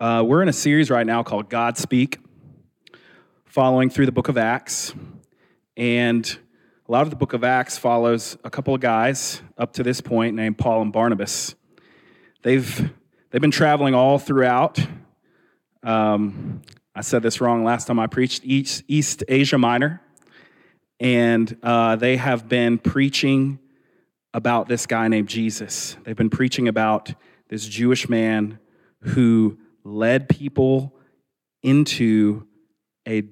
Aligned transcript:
Uh, 0.00 0.24
we're 0.26 0.42
in 0.42 0.48
a 0.48 0.52
series 0.52 0.90
right 0.90 1.06
now 1.06 1.22
called 1.22 1.48
God 1.48 1.78
Speak, 1.78 2.18
following 3.44 3.88
through 3.88 4.06
the 4.06 4.12
book 4.12 4.26
of 4.26 4.36
Acts. 4.36 4.92
And 5.76 6.26
a 6.88 6.92
lot 6.92 7.02
of 7.02 7.10
the 7.10 7.16
book 7.16 7.32
of 7.32 7.44
Acts 7.44 7.78
follows 7.78 8.36
a 8.42 8.50
couple 8.50 8.74
of 8.74 8.80
guys 8.80 9.40
up 9.56 9.72
to 9.74 9.84
this 9.84 10.00
point 10.00 10.34
named 10.34 10.58
Paul 10.58 10.82
and 10.82 10.92
Barnabas. 10.92 11.54
They've, 12.42 12.92
they've 13.30 13.40
been 13.40 13.52
traveling 13.52 13.94
all 13.94 14.18
throughout. 14.18 14.84
Um, 15.84 16.62
I 16.96 17.02
said 17.02 17.22
this 17.22 17.40
wrong 17.40 17.62
last 17.62 17.86
time 17.86 18.00
I 18.00 18.08
preached 18.08 18.44
East, 18.44 18.82
East 18.88 19.22
Asia 19.28 19.58
Minor. 19.58 20.02
And 20.98 21.56
uh, 21.62 21.94
they 21.94 22.16
have 22.16 22.48
been 22.48 22.78
preaching 22.78 23.60
about 24.32 24.66
this 24.66 24.86
guy 24.86 25.06
named 25.06 25.28
Jesus. 25.28 25.96
They've 26.02 26.16
been 26.16 26.30
preaching 26.30 26.66
about 26.66 27.14
this 27.48 27.64
Jewish 27.64 28.08
man 28.08 28.58
who 28.98 29.58
led 29.84 30.28
people 30.28 30.94
into 31.62 32.46
a 33.06 33.24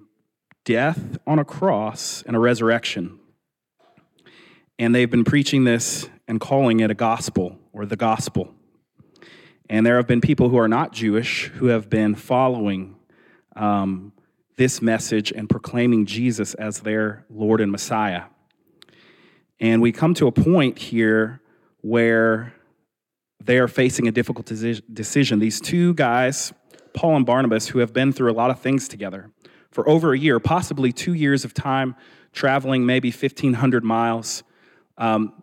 death 0.65 1.19
on 1.27 1.39
a 1.39 1.45
cross 1.45 2.23
and 2.27 2.37
a 2.37 2.39
resurrection. 2.39 3.19
And 4.79 4.95
they've 4.95 5.11
been 5.11 5.25
preaching 5.25 5.65
this 5.65 6.09
and 6.29 6.41
calling 6.41 6.81
it 6.81 6.91
a 6.91 6.95
gospel 6.95 7.59
or 7.73 7.87
the 7.87 7.97
gospel. 7.97 8.55
And 9.69 9.87
there 9.87 9.97
have 9.97 10.07
been 10.07 10.21
people 10.21 10.49
who 10.49 10.59
are 10.59 10.69
not 10.69 10.93
Jewish 10.93 11.49
who 11.49 11.67
have 11.67 11.89
been 11.89 12.15
following 12.15 12.97
um, 13.57 14.13
this 14.57 14.83
message 14.83 15.33
and 15.33 15.49
proclaiming 15.49 16.07
Jesus 16.07 16.55
as 16.55 16.81
their 16.81 17.25
Lord 17.31 17.61
and 17.61 17.73
Messiah. 17.73 18.25
And 19.61 19.81
we 19.81 19.93
come 19.93 20.15
to 20.15 20.27
a 20.27 20.33
point 20.33 20.79
here 20.79 21.41
where 21.81 22.53
they 23.45 23.59
are 23.59 23.69
facing 23.69 24.09
a 24.09 24.13
difficult 24.13 24.47
decision. 24.47 25.39
These 25.39 25.61
two 25.61 25.95
guys, 25.95 26.53
Paul 26.95 27.17
and 27.17 27.27
Barnabas, 27.27 27.69
who 27.69 27.79
have 27.81 27.93
been 27.93 28.13
through 28.13 28.31
a 28.31 28.35
lot 28.35 28.51
of 28.51 28.61
things 28.61 28.89
together 28.89 29.31
for 29.71 29.89
over 29.89 30.13
a 30.13 30.19
year, 30.19 30.39
possibly 30.39 30.93
two 30.93 31.15
years 31.15 31.45
of 31.45 31.55
time, 31.55 31.97
traveling 32.33 32.87
maybe 32.87 33.11
1,500 33.11 33.85
miles. 33.85 34.43
Um, 34.99 35.43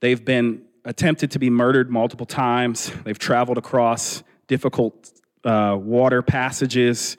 they've 0.00 0.24
been 0.24 0.62
attempted 0.84 1.30
to 1.32 1.38
be 1.38 1.50
murdered 1.50 1.90
multiple 1.90 2.26
times. 2.26 2.92
They've 3.04 3.18
traveled 3.18 3.58
across 3.58 4.22
difficult 4.46 5.12
uh, 5.44 5.76
water 5.80 6.22
passages, 6.22 7.16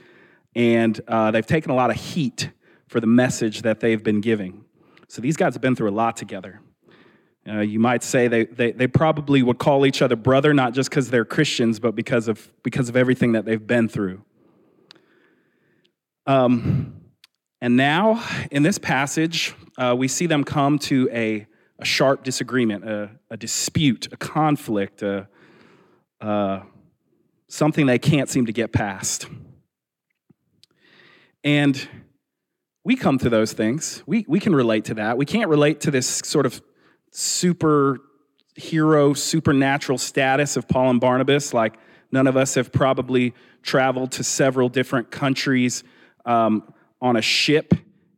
and 0.55 0.99
uh, 1.08 1.31
they've 1.31 1.45
taken 1.45 1.71
a 1.71 1.75
lot 1.75 1.89
of 1.89 1.97
heat 1.97 2.49
for 2.88 2.99
the 2.99 3.08
message 3.08 3.64
that 3.64 3.80
they've 3.80 4.03
been 4.03 4.21
giving. 4.21 4.64
So 5.08 5.21
these 5.21 5.38
guys 5.38 5.53
have 5.53 5.61
been 5.61 5.75
through 5.75 5.89
a 5.89 5.92
lot 5.92 6.17
together. 6.17 6.61
Uh, 7.47 7.59
you 7.59 7.79
might 7.79 8.01
say 8.01 8.27
they, 8.27 8.45
they, 8.45 8.71
they 8.71 8.88
probably 8.88 9.43
would 9.43 9.59
call 9.59 9.85
each 9.85 10.01
other 10.01 10.15
brother, 10.15 10.53
not 10.53 10.73
just 10.73 10.89
because 10.89 11.11
they're 11.11 11.25
Christians, 11.25 11.79
but 11.79 11.95
because 11.95 12.27
of, 12.27 12.52
because 12.63 12.89
of 12.89 12.95
everything 12.95 13.33
that 13.33 13.45
they've 13.45 13.67
been 13.67 13.87
through. 13.87 14.23
Um, 16.25 17.02
and 17.61 17.77
now, 17.77 18.23
in 18.49 18.63
this 18.63 18.79
passage, 18.79 19.53
uh, 19.77 19.95
we 19.97 20.07
see 20.07 20.25
them 20.25 20.43
come 20.43 20.79
to 20.79 21.07
a, 21.11 21.45
a 21.77 21.85
sharp 21.85 22.23
disagreement, 22.23 22.83
a, 22.83 23.11
a 23.29 23.37
dispute, 23.37 24.07
a 24.11 24.17
conflict, 24.17 25.03
a, 25.03 25.27
uh, 26.21 26.61
something 27.47 27.85
they 27.85 27.99
can't 27.99 28.30
seem 28.30 28.47
to 28.47 28.53
get 28.53 28.71
past. 28.71 29.27
And 31.43 31.87
we 32.83 32.95
come 32.95 33.19
to 33.19 33.30
those 33.30 33.53
things. 33.53 34.02
We, 34.07 34.25
we 34.27 34.39
can 34.39 34.55
relate 34.55 34.85
to 34.85 34.95
that. 34.95 35.17
We 35.17 35.25
can't 35.25 35.49
relate 35.49 35.81
to 35.81 35.91
this 35.91 36.07
sort 36.07 36.47
of 36.47 36.59
superhero, 37.16 39.17
supernatural 39.17 39.97
status 39.97 40.58
of 40.58 40.67
Paul 40.67 40.91
and 40.91 40.99
Barnabas. 40.99 41.53
Like, 41.53 41.75
none 42.11 42.27
of 42.27 42.35
us 42.35 42.55
have 42.55 42.71
probably 42.71 43.33
traveled 43.63 44.11
to 44.11 44.23
several 44.23 44.67
different 44.67 45.11
countries 45.11 45.83
um, 46.25 46.73
on 47.02 47.16
a 47.16 47.21
ship 47.21 47.73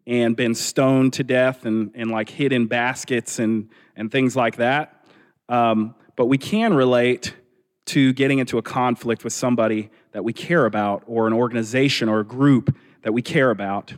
and 0.08 0.36
been 0.36 0.56
stoned 0.56 1.14
to 1.14 1.24
death 1.24 1.66
and, 1.66 1.92
and 1.94 2.10
like 2.10 2.30
hid 2.30 2.52
in 2.52 2.66
baskets 2.66 3.40
and, 3.40 3.70
and 3.96 4.12
things 4.12 4.36
like 4.36 4.56
that. 4.56 5.06
Um, 5.48 5.94
but 6.16 6.26
we 6.26 6.38
can 6.38 6.74
relate 6.74 7.36
to 7.86 8.14
getting 8.14 8.40
into 8.40 8.58
a 8.58 8.62
conflict 8.62 9.24
with 9.24 9.34
somebody 9.34 9.90
that 10.12 10.24
we 10.24 10.34
care 10.34 10.66
about 10.66 11.04
or 11.06 11.28
an 11.28 11.34
organization 11.34 12.10
or 12.10 12.22
a 12.22 12.26
group 12.26 12.76
that 13.04 13.14
we 13.14 13.22
care 13.22 13.52
about. 13.52 13.94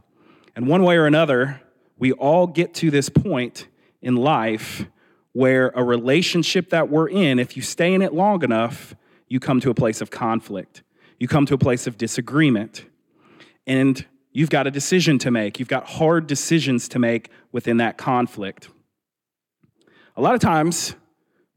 And 0.56 0.68
one 0.68 0.84
way 0.84 0.98
or 0.98 1.06
another, 1.06 1.62
we 1.98 2.12
all 2.12 2.48
get 2.48 2.74
to 2.76 2.92
this 2.92 3.10
point 3.10 3.68
in 4.02 4.16
life 4.16 4.86
where 5.34 5.70
a 5.76 5.84
relationship 5.84 6.70
that 6.70 6.90
we're 6.90 7.10
in, 7.10 7.40
if 7.40 7.56
you 7.56 7.62
stay 7.62 7.94
in 7.94 8.02
it 8.02 8.14
long 8.14 8.44
enough, 8.44 8.96
you 9.28 9.40
come 9.40 9.60
to 9.62 9.70
a 9.70 9.74
place 9.74 10.02
of 10.02 10.10
conflict. 10.10 10.84
You 11.20 11.28
come 11.28 11.46
to 11.46 11.54
a 11.54 11.58
place 11.58 11.86
of 11.86 11.98
disagreement. 11.98 12.86
And 13.68 14.06
you've 14.32 14.50
got 14.50 14.68
a 14.68 14.72
decision 14.72 15.20
to 15.20 15.32
make. 15.32 15.60
You've 15.60 15.68
got 15.68 15.86
hard 15.86 16.28
decisions 16.28 16.88
to 16.90 17.00
make 17.00 17.30
within 17.52 17.78
that 17.78 17.98
conflict. 17.98 18.70
A 20.16 20.22
lot 20.22 20.34
of 20.34 20.42
times, 20.42 20.96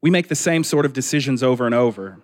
we 0.02 0.10
make 0.10 0.28
the 0.28 0.34
same 0.34 0.64
sort 0.64 0.84
of 0.84 0.92
decisions 0.92 1.42
over 1.42 1.64
and 1.64 1.74
over. 1.74 2.20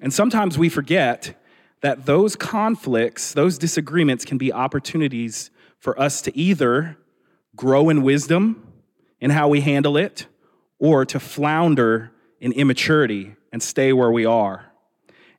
And 0.00 0.12
sometimes 0.12 0.58
we 0.58 0.68
forget 0.68 1.40
that 1.80 2.06
those 2.06 2.36
conflicts, 2.36 3.32
those 3.32 3.58
disagreements 3.58 4.24
can 4.24 4.38
be 4.38 4.52
opportunities 4.52 5.50
for 5.78 5.98
us 5.98 6.22
to 6.22 6.36
either 6.36 6.96
grow 7.56 7.88
in 7.88 8.02
wisdom 8.02 8.71
in 9.22 9.30
how 9.30 9.48
we 9.48 9.60
handle 9.60 9.96
it 9.96 10.26
or 10.80 11.06
to 11.06 11.20
flounder 11.20 12.10
in 12.40 12.52
immaturity 12.52 13.36
and 13.52 13.62
stay 13.62 13.92
where 13.92 14.10
we 14.10 14.26
are. 14.26 14.66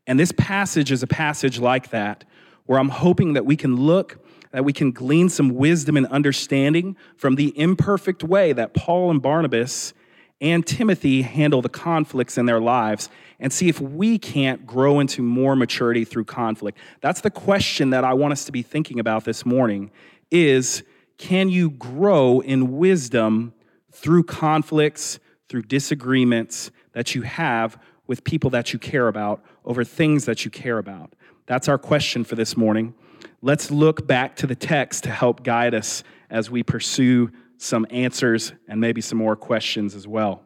And 0.08 0.18
this 0.18 0.32
passage 0.32 0.90
is 0.90 1.04
a 1.04 1.08
passage 1.08 1.60
like 1.60 1.90
that, 1.90 2.24
where 2.66 2.80
I'm 2.80 2.90
hoping 2.90 3.34
that 3.34 3.46
we 3.46 3.58
can 3.58 3.76
look, 3.76 4.26
that 4.52 4.64
we 4.64 4.72
can 4.72 4.92
glean 4.92 5.28
some 5.28 5.50
wisdom 5.50 5.98
and 5.98 6.08
understanding 6.08 6.96
from 7.18 7.36
the 7.36 7.58
imperfect 7.60 8.24
way 8.24 8.54
that 8.54 8.74
Paul 8.74 9.12
and 9.12 9.22
Barnabas 9.22 9.94
and 10.40 10.66
Timothy 10.66 11.22
handle 11.22 11.62
the 11.62 11.70
conflicts 11.70 12.38
in 12.38 12.46
their 12.46 12.62
lives 12.62 13.10
and 13.38 13.52
see 13.52 13.68
if 13.68 13.82
we 13.82 14.18
can't 14.18 14.66
grow 14.66 15.02
into 15.02 15.22
more 15.22 15.58
maturity 15.58 16.06
through 16.06 16.26
conflict. 16.26 16.78
That's 17.02 17.20
the 17.20 17.32
question 17.32 17.90
that 17.90 18.06
I 18.06 18.14
want 18.14 18.32
us 18.32 18.46
to 18.46 18.54
be 18.54 18.62
thinking 18.62 19.00
about 19.00 19.26
this 19.26 19.46
morning 19.46 19.92
is 20.32 20.84
can 21.18 21.50
you 21.50 21.70
grow 21.70 22.40
in 22.40 22.78
wisdom 22.78 23.53
through 23.94 24.24
conflicts, 24.24 25.20
through 25.48 25.64
disagreements 25.64 26.72
that 26.94 27.16
you 27.16 27.22
have 27.22 27.78
with 28.08 28.24
people 28.24 28.50
that 28.50 28.74
you 28.74 28.80
care 28.80 29.08
about 29.08 29.44
over 29.66 29.84
things 29.84 30.26
that 30.26 30.44
you 30.44 30.52
care 30.52 30.78
about. 30.78 31.14
That's 31.46 31.68
our 31.68 31.78
question 31.78 32.24
for 32.24 32.36
this 32.36 32.58
morning. 32.58 32.94
Let's 33.42 33.72
look 33.72 34.08
back 34.08 34.36
to 34.38 34.48
the 34.48 34.56
text 34.56 35.04
to 35.04 35.12
help 35.12 35.44
guide 35.44 35.74
us 35.74 36.04
as 36.30 36.50
we 36.50 36.64
pursue 36.64 37.32
some 37.58 37.86
answers 37.90 38.54
and 38.68 38.82
maybe 38.82 39.02
some 39.02 39.18
more 39.18 39.36
questions 39.36 39.96
as 39.96 40.08
well. 40.08 40.42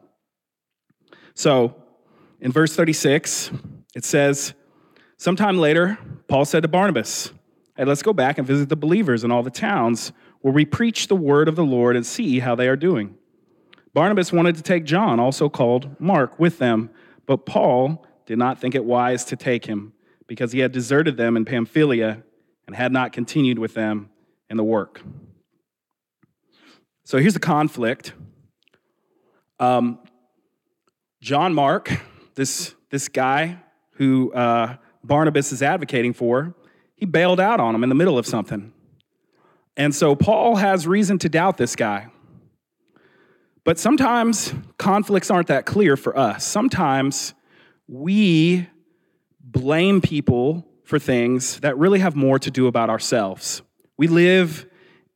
So, 1.34 1.82
in 2.40 2.52
verse 2.52 2.74
36, 2.76 3.50
it 3.94 4.04
says, 4.04 4.54
Sometime 5.16 5.58
later, 5.58 5.98
Paul 6.28 6.44
said 6.44 6.62
to 6.62 6.68
Barnabas, 6.68 7.32
Hey, 7.76 7.84
let's 7.84 8.02
go 8.02 8.12
back 8.12 8.38
and 8.38 8.46
visit 8.46 8.68
the 8.68 8.76
believers 8.76 9.24
in 9.24 9.30
all 9.30 9.42
the 9.42 9.50
towns 9.50 10.12
where 10.40 10.52
we 10.52 10.64
preach 10.64 11.08
the 11.08 11.16
word 11.16 11.48
of 11.48 11.56
the 11.56 11.64
Lord 11.64 11.96
and 11.96 12.04
see 12.04 12.40
how 12.40 12.54
they 12.54 12.68
are 12.68 12.76
doing. 12.76 13.16
Barnabas 13.94 14.32
wanted 14.32 14.56
to 14.56 14.62
take 14.62 14.84
John, 14.84 15.18
also 15.18 15.48
called 15.48 16.00
Mark, 16.00 16.38
with 16.38 16.58
them, 16.58 16.90
but 17.26 17.46
Paul 17.46 18.06
did 18.26 18.38
not 18.38 18.58
think 18.60 18.74
it 18.74 18.84
wise 18.84 19.24
to 19.26 19.36
take 19.36 19.66
him 19.66 19.92
because 20.26 20.52
he 20.52 20.60
had 20.60 20.72
deserted 20.72 21.16
them 21.16 21.36
in 21.36 21.44
Pamphylia 21.44 22.22
and 22.66 22.76
had 22.76 22.92
not 22.92 23.12
continued 23.12 23.58
with 23.58 23.74
them 23.74 24.10
in 24.50 24.56
the 24.56 24.64
work. 24.64 25.00
So 27.04 27.18
here's 27.18 27.34
the 27.34 27.40
conflict. 27.40 28.12
Um, 29.58 29.98
John 31.20 31.54
Mark, 31.54 32.00
this, 32.34 32.74
this 32.90 33.08
guy 33.08 33.58
who 33.92 34.32
uh, 34.32 34.76
Barnabas 35.02 35.50
is 35.50 35.62
advocating 35.62 36.12
for, 36.12 36.54
he 36.94 37.06
bailed 37.06 37.40
out 37.40 37.60
on 37.60 37.74
him 37.74 37.82
in 37.82 37.88
the 37.88 37.94
middle 37.94 38.18
of 38.18 38.26
something. 38.26 38.72
And 39.76 39.94
so 39.94 40.14
Paul 40.14 40.56
has 40.56 40.86
reason 40.86 41.18
to 41.20 41.28
doubt 41.28 41.56
this 41.56 41.74
guy. 41.74 42.08
But 43.68 43.78
sometimes 43.78 44.54
conflicts 44.78 45.30
aren't 45.30 45.48
that 45.48 45.66
clear 45.66 45.98
for 45.98 46.16
us. 46.16 46.42
Sometimes 46.42 47.34
we 47.86 48.66
blame 49.42 50.00
people 50.00 50.66
for 50.84 50.98
things 50.98 51.60
that 51.60 51.76
really 51.76 51.98
have 51.98 52.16
more 52.16 52.38
to 52.38 52.50
do 52.50 52.66
about 52.66 52.88
ourselves. 52.88 53.60
We 53.98 54.06
live 54.06 54.64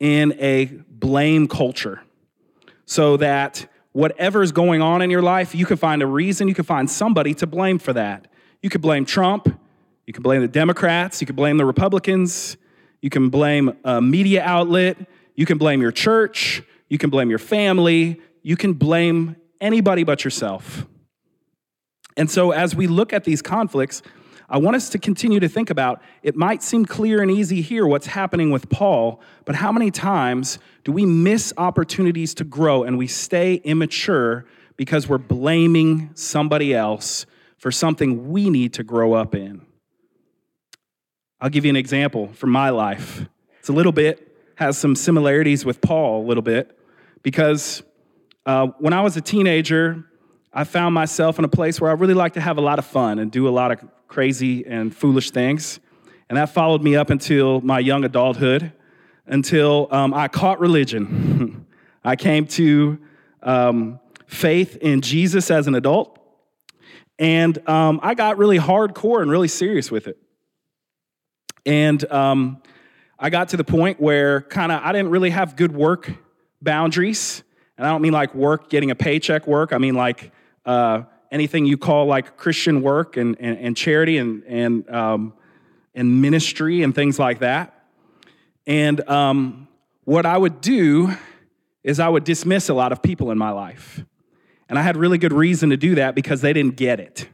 in 0.00 0.34
a 0.38 0.66
blame 0.66 1.48
culture 1.48 2.02
so 2.84 3.16
that 3.16 3.66
whatever's 3.92 4.52
going 4.52 4.82
on 4.82 5.00
in 5.00 5.08
your 5.08 5.22
life, 5.22 5.54
you 5.54 5.64
can 5.64 5.78
find 5.78 6.02
a 6.02 6.06
reason, 6.06 6.46
you 6.46 6.54
can 6.54 6.66
find 6.66 6.90
somebody 6.90 7.32
to 7.32 7.46
blame 7.46 7.78
for 7.78 7.94
that. 7.94 8.28
You 8.60 8.68
could 8.68 8.82
blame 8.82 9.06
Trump, 9.06 9.48
you 10.06 10.12
can 10.12 10.22
blame 10.22 10.42
the 10.42 10.46
Democrats, 10.46 11.22
you 11.22 11.26
can 11.26 11.36
blame 11.36 11.56
the 11.56 11.64
Republicans, 11.64 12.58
you 13.00 13.08
can 13.08 13.30
blame 13.30 13.78
a 13.82 14.02
media 14.02 14.42
outlet, 14.42 14.98
you 15.36 15.46
can 15.46 15.56
blame 15.56 15.80
your 15.80 15.90
church, 15.90 16.62
you 16.90 16.98
can 16.98 17.08
blame 17.08 17.30
your 17.30 17.38
family, 17.38 18.20
you 18.42 18.56
can 18.56 18.74
blame 18.74 19.36
anybody 19.60 20.04
but 20.04 20.24
yourself. 20.24 20.86
And 22.16 22.30
so, 22.30 22.50
as 22.50 22.76
we 22.76 22.86
look 22.86 23.12
at 23.12 23.24
these 23.24 23.40
conflicts, 23.40 24.02
I 24.48 24.58
want 24.58 24.76
us 24.76 24.90
to 24.90 24.98
continue 24.98 25.40
to 25.40 25.48
think 25.48 25.70
about 25.70 26.02
it 26.22 26.36
might 26.36 26.62
seem 26.62 26.84
clear 26.84 27.22
and 27.22 27.30
easy 27.30 27.62
here 27.62 27.86
what's 27.86 28.08
happening 28.08 28.50
with 28.50 28.68
Paul, 28.68 29.22
but 29.46 29.54
how 29.54 29.72
many 29.72 29.90
times 29.90 30.58
do 30.84 30.92
we 30.92 31.06
miss 31.06 31.54
opportunities 31.56 32.34
to 32.34 32.44
grow 32.44 32.82
and 32.82 32.98
we 32.98 33.06
stay 33.06 33.54
immature 33.54 34.44
because 34.76 35.08
we're 35.08 35.16
blaming 35.16 36.10
somebody 36.14 36.74
else 36.74 37.24
for 37.56 37.70
something 37.70 38.30
we 38.30 38.50
need 38.50 38.74
to 38.74 38.84
grow 38.84 39.14
up 39.14 39.34
in? 39.34 39.62
I'll 41.40 41.50
give 41.50 41.64
you 41.64 41.70
an 41.70 41.76
example 41.76 42.28
from 42.34 42.50
my 42.50 42.68
life. 42.68 43.24
It's 43.58 43.70
a 43.70 43.72
little 43.72 43.90
bit, 43.90 44.36
has 44.56 44.76
some 44.76 44.94
similarities 44.94 45.64
with 45.64 45.80
Paul 45.80 46.22
a 46.22 46.26
little 46.26 46.42
bit, 46.42 46.78
because 47.22 47.82
uh, 48.44 48.68
when 48.78 48.92
I 48.92 49.00
was 49.00 49.16
a 49.16 49.20
teenager, 49.20 50.04
I 50.52 50.64
found 50.64 50.94
myself 50.94 51.38
in 51.38 51.44
a 51.44 51.48
place 51.48 51.80
where 51.80 51.90
I 51.90 51.94
really 51.94 52.14
like 52.14 52.34
to 52.34 52.40
have 52.40 52.58
a 52.58 52.60
lot 52.60 52.78
of 52.78 52.84
fun 52.84 53.18
and 53.18 53.30
do 53.30 53.48
a 53.48 53.50
lot 53.50 53.70
of 53.70 53.82
crazy 54.08 54.66
and 54.66 54.94
foolish 54.94 55.30
things. 55.30 55.80
And 56.28 56.36
that 56.36 56.50
followed 56.50 56.82
me 56.82 56.96
up 56.96 57.10
until 57.10 57.60
my 57.60 57.78
young 57.78 58.04
adulthood, 58.04 58.72
until 59.26 59.88
um, 59.90 60.12
I 60.12 60.28
caught 60.28 60.60
religion. 60.60 61.66
I 62.04 62.16
came 62.16 62.46
to 62.48 62.98
um, 63.42 64.00
faith 64.26 64.76
in 64.76 65.00
Jesus 65.00 65.50
as 65.50 65.66
an 65.66 65.74
adult, 65.74 66.18
and 67.18 67.66
um, 67.68 68.00
I 68.02 68.14
got 68.14 68.38
really 68.38 68.58
hardcore 68.58 69.22
and 69.22 69.30
really 69.30 69.48
serious 69.48 69.90
with 69.90 70.08
it. 70.08 70.18
And 71.64 72.04
um, 72.10 72.62
I 73.18 73.30
got 73.30 73.50
to 73.50 73.56
the 73.56 73.64
point 73.64 74.00
where 74.00 74.40
kind 74.40 74.72
of 74.72 74.82
I 74.82 74.92
didn't 74.92 75.10
really 75.10 75.30
have 75.30 75.54
good 75.54 75.72
work 75.72 76.10
boundaries. 76.60 77.44
And 77.76 77.86
I 77.86 77.90
don't 77.90 78.02
mean 78.02 78.12
like 78.12 78.34
work, 78.34 78.70
getting 78.70 78.90
a 78.90 78.94
paycheck 78.94 79.46
work. 79.46 79.72
I 79.72 79.78
mean 79.78 79.94
like 79.94 80.32
uh, 80.64 81.02
anything 81.30 81.66
you 81.66 81.76
call 81.76 82.06
like 82.06 82.36
Christian 82.36 82.82
work 82.82 83.16
and, 83.16 83.36
and, 83.40 83.58
and 83.58 83.76
charity 83.76 84.18
and, 84.18 84.44
and, 84.44 84.90
um, 84.90 85.34
and 85.94 86.20
ministry 86.22 86.82
and 86.82 86.94
things 86.94 87.18
like 87.18 87.40
that. 87.40 87.86
And 88.66 89.06
um, 89.08 89.68
what 90.04 90.26
I 90.26 90.36
would 90.36 90.60
do 90.60 91.12
is 91.82 91.98
I 91.98 92.08
would 92.08 92.24
dismiss 92.24 92.68
a 92.68 92.74
lot 92.74 92.92
of 92.92 93.02
people 93.02 93.30
in 93.30 93.38
my 93.38 93.50
life. 93.50 94.04
And 94.68 94.78
I 94.78 94.82
had 94.82 94.96
really 94.96 95.18
good 95.18 95.32
reason 95.32 95.70
to 95.70 95.76
do 95.76 95.96
that 95.96 96.14
because 96.14 96.40
they 96.40 96.52
didn't 96.52 96.76
get 96.76 97.00
it. 97.00 97.28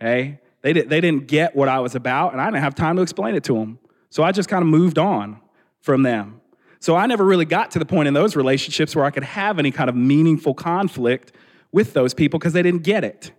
Okay? 0.00 0.38
They, 0.62 0.72
they 0.72 1.00
didn't 1.00 1.26
get 1.26 1.56
what 1.56 1.68
I 1.68 1.80
was 1.80 1.94
about, 1.94 2.32
and 2.32 2.40
I 2.40 2.46
didn't 2.46 2.62
have 2.62 2.74
time 2.74 2.96
to 2.96 3.02
explain 3.02 3.34
it 3.34 3.44
to 3.44 3.54
them. 3.54 3.78
So 4.10 4.22
I 4.22 4.32
just 4.32 4.48
kind 4.48 4.62
of 4.62 4.68
moved 4.68 4.98
on 4.98 5.40
from 5.80 6.02
them. 6.02 6.39
So 6.80 6.96
I 6.96 7.06
never 7.06 7.24
really 7.24 7.44
got 7.44 7.70
to 7.72 7.78
the 7.78 7.84
point 7.84 8.08
in 8.08 8.14
those 8.14 8.34
relationships 8.34 8.96
where 8.96 9.04
I 9.04 9.10
could 9.10 9.22
have 9.22 9.58
any 9.58 9.70
kind 9.70 9.90
of 9.90 9.94
meaningful 9.94 10.54
conflict 10.54 11.32
with 11.72 11.92
those 11.92 12.14
people 12.14 12.38
because 12.38 12.54
they 12.54 12.62
didn't 12.62 12.82
get 12.82 13.04
it. 13.04 13.32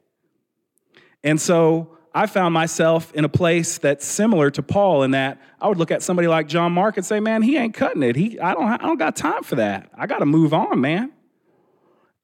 And 1.23 1.41
so 1.41 1.97
I 2.13 2.27
found 2.27 2.53
myself 2.53 3.11
in 3.13 3.25
a 3.25 3.29
place 3.29 3.79
that's 3.79 4.05
similar 4.05 4.51
to 4.51 4.61
Paul 4.61 5.03
in 5.03 5.11
that 5.11 5.41
I 5.59 5.67
would 5.67 5.77
look 5.77 5.91
at 5.91 6.03
somebody 6.03 6.27
like 6.27 6.47
John 6.47 6.71
Mark 6.71 6.97
and 6.97 7.05
say, 7.05 7.19
"Man, 7.19 7.41
he 7.41 7.57
ain't 7.57 7.73
cutting 7.73 8.03
it. 8.03 8.15
He, 8.15 8.39
I 8.39 8.53
don't, 8.53 8.67
I 8.67 8.77
don't 8.77 8.99
got 8.99 9.15
time 9.15 9.43
for 9.43 9.55
that. 9.55 9.89
I 9.95 10.07
got 10.07 10.19
to 10.19 10.25
move 10.25 10.53
on, 10.53 10.79
man." 10.79 11.11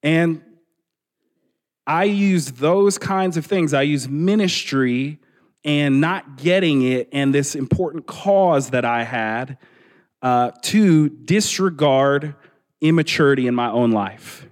And 0.04 0.44
I 1.88 2.04
used 2.04 2.58
those 2.58 2.98
kinds 2.98 3.38
of 3.38 3.46
things. 3.46 3.74
I 3.74 3.82
used 3.84 4.10
ministry 4.10 5.20
and 5.64 6.00
not 6.00 6.38
getting 6.38 6.84
it 6.84 7.10
and 7.12 7.34
this 7.34 7.56
important 7.56 8.06
cause 8.06 8.70
that 8.72 8.86
I 8.86 9.04
had 9.04 9.58
uh, 10.22 10.52
to 10.62 11.10
disregard 11.10 12.36
immaturity 12.82 13.48
in 13.48 13.56
my 13.56 13.70
own 13.70 13.92
life. 13.92 14.48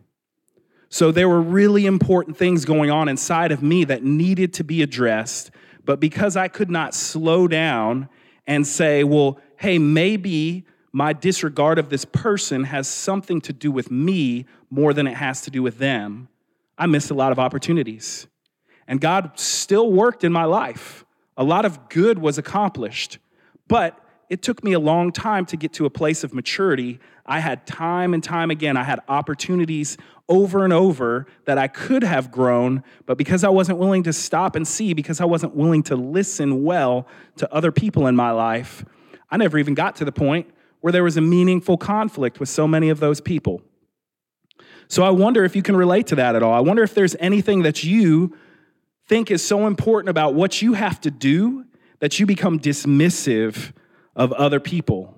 So 0.90 1.12
there 1.12 1.28
were 1.28 1.42
really 1.42 1.86
important 1.86 2.38
things 2.38 2.64
going 2.64 2.90
on 2.90 3.10
inside 3.10 3.52
of 3.52 3.62
me 3.62 3.84
that 3.86 4.04
needed 4.04 4.54
to 4.54 4.64
be 4.64 4.82
addressed. 4.82 5.52
But 5.84 6.00
because 6.00 6.38
I 6.38 6.48
could 6.48 6.70
not 6.70 6.94
slow 6.94 7.48
down 7.48 8.08
and 8.48 8.66
say, 8.66 9.04
well, 9.04 9.40
hey, 9.58 9.78
maybe 9.78 10.66
my 10.94 11.12
disregard 11.12 11.80
of 11.80 11.90
this 11.90 12.06
person 12.06 12.64
has 12.64 12.88
something 12.88 13.42
to 13.42 13.52
do 13.52 13.72
with 13.72 13.92
me 13.92 14.46
more 14.70 14.94
than 14.94 15.08
it 15.08 15.16
has 15.16 15.42
to 15.42 15.52
do 15.52 15.62
with 15.62 15.78
them, 15.78 16.30
I 16.78 16.86
missed 16.86 17.12
a 17.12 17.14
lot 17.14 17.32
of 17.32 17.40
opportunities. 17.40 18.28
And 18.88 19.02
God 19.02 19.32
still 19.36 19.92
worked 19.92 20.24
in 20.24 20.32
my 20.32 20.46
life. 20.46 21.04
A 21.36 21.44
lot 21.44 21.66
of 21.66 21.90
good 21.90 22.20
was 22.20 22.38
accomplished. 22.38 23.18
But 23.68 24.00
it 24.30 24.42
took 24.42 24.64
me 24.64 24.74
a 24.74 24.80
long 24.80 25.12
time 25.12 25.46
to 25.48 25.58
get 25.58 25.74
to 25.74 25.86
a 25.86 25.90
place 25.90 26.24
of 26.24 26.34
maturity. 26.34 27.00
I 27.26 27.40
had 27.40 27.66
time 27.68 28.14
and 28.14 28.24
time 28.24 28.52
again, 28.52 28.78
I 28.78 28.84
had 28.84 29.00
opportunities 29.08 29.98
over 30.28 30.64
and 30.64 30.74
over 30.74 31.28
that 31.46 31.58
I 31.58 31.68
could 31.68 32.04
have 32.04 32.32
grown, 32.32 32.84
but 33.06 33.18
because 33.18 33.44
I 33.44 33.50
wasn't 33.50 33.78
willing 33.78 34.04
to 34.04 34.14
stop 34.14 34.56
and 34.56 34.68
see, 34.68 34.94
because 34.94 35.22
I 35.22 35.26
wasn't 35.26 35.56
willing 35.56 35.84
to 35.84 35.96
listen 35.96 36.64
well 36.64 37.08
to 37.38 37.54
other 37.54 37.72
people 37.72 38.08
in 38.08 38.16
my 38.16 38.32
life, 38.32 38.84
I 39.30 39.38
never 39.38 39.58
even 39.58 39.76
got 39.76 39.96
to 39.98 40.06
the 40.06 40.12
point 40.12 40.48
where 40.82 40.92
there 40.92 41.04
was 41.04 41.18
a 41.18 41.22
meaningful 41.22 41.78
conflict 41.78 42.40
with 42.40 42.50
so 42.50 42.68
many 42.68 42.90
of 42.90 43.00
those 43.00 43.22
people. 43.22 43.62
So 44.88 45.04
I 45.04 45.10
wonder 45.10 45.44
if 45.44 45.56
you 45.56 45.62
can 45.62 45.76
relate 45.76 46.08
to 46.08 46.16
that 46.16 46.36
at 46.36 46.44
all. 46.44 46.54
I 46.54 46.60
wonder 46.60 46.84
if 46.84 46.94
there's 46.94 47.16
anything 47.20 47.64
that 47.64 47.84
you 47.84 48.36
think 49.08 49.32
is 49.32 49.46
so 49.46 49.68
important 49.68 50.10
about 50.10 50.34
what 50.34 50.62
you 50.62 50.74
have 50.74 51.02
to 51.02 51.12
do 51.12 51.66
that 52.00 52.20
you 52.20 52.26
become 52.26 52.60
dismissive 52.60 53.74
of 54.16 54.32
other 54.34 54.60
people 54.60 55.14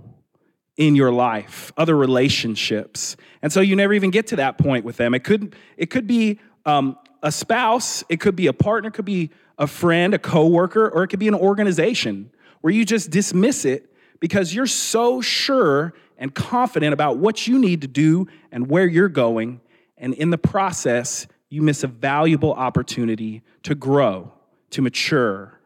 in 0.78 0.96
your 0.96 1.12
life, 1.12 1.74
other 1.76 1.96
relationships. 1.96 3.18
And 3.42 3.52
so 3.52 3.62
you 3.62 3.76
never 3.76 3.94
even 3.94 4.12
get 4.12 4.28
to 4.28 4.36
that 4.38 4.58
point 4.58 4.86
with 4.86 4.98
them. 4.98 5.14
It 5.14 5.24
could, 5.24 5.56
it 5.76 5.90
could 5.90 6.06
be 6.06 6.40
um, 6.66 6.98
a 7.24 7.32
spouse, 7.32 8.04
it 8.10 8.20
could 8.20 8.36
be 8.36 8.48
a 8.48 8.54
partner, 8.54 8.90
it 8.90 8.94
could 8.94 9.06
be 9.06 9.32
a 9.58 9.66
friend, 9.66 10.14
a 10.14 10.20
coworker, 10.20 10.88
or 10.90 11.04
it 11.04 11.08
could 11.08 11.20
be 11.20 11.28
an 11.28 11.36
organization 11.36 12.32
where 12.62 12.72
you 12.72 12.86
just 12.86 13.10
dismiss 13.10 13.66
it 13.66 13.92
because 14.20 14.54
you're 14.54 14.68
so 14.68 15.20
sure 15.20 15.94
and 16.18 16.34
confident 16.34 16.94
about 16.94 17.18
what 17.18 17.48
you 17.48 17.58
need 17.58 17.82
to 17.82 17.88
do 17.88 18.28
and 18.52 18.68
where 18.68 18.86
you're 18.86 19.10
going. 19.10 19.62
And 19.98 20.14
in 20.14 20.30
the 20.30 20.38
process, 20.38 21.28
you 21.50 21.62
miss 21.62 21.84
a 21.84 21.88
valuable 21.88 22.54
opportunity 22.54 23.42
to 23.64 23.74
grow, 23.74 24.32
to 24.72 24.82
mature. 24.82 25.60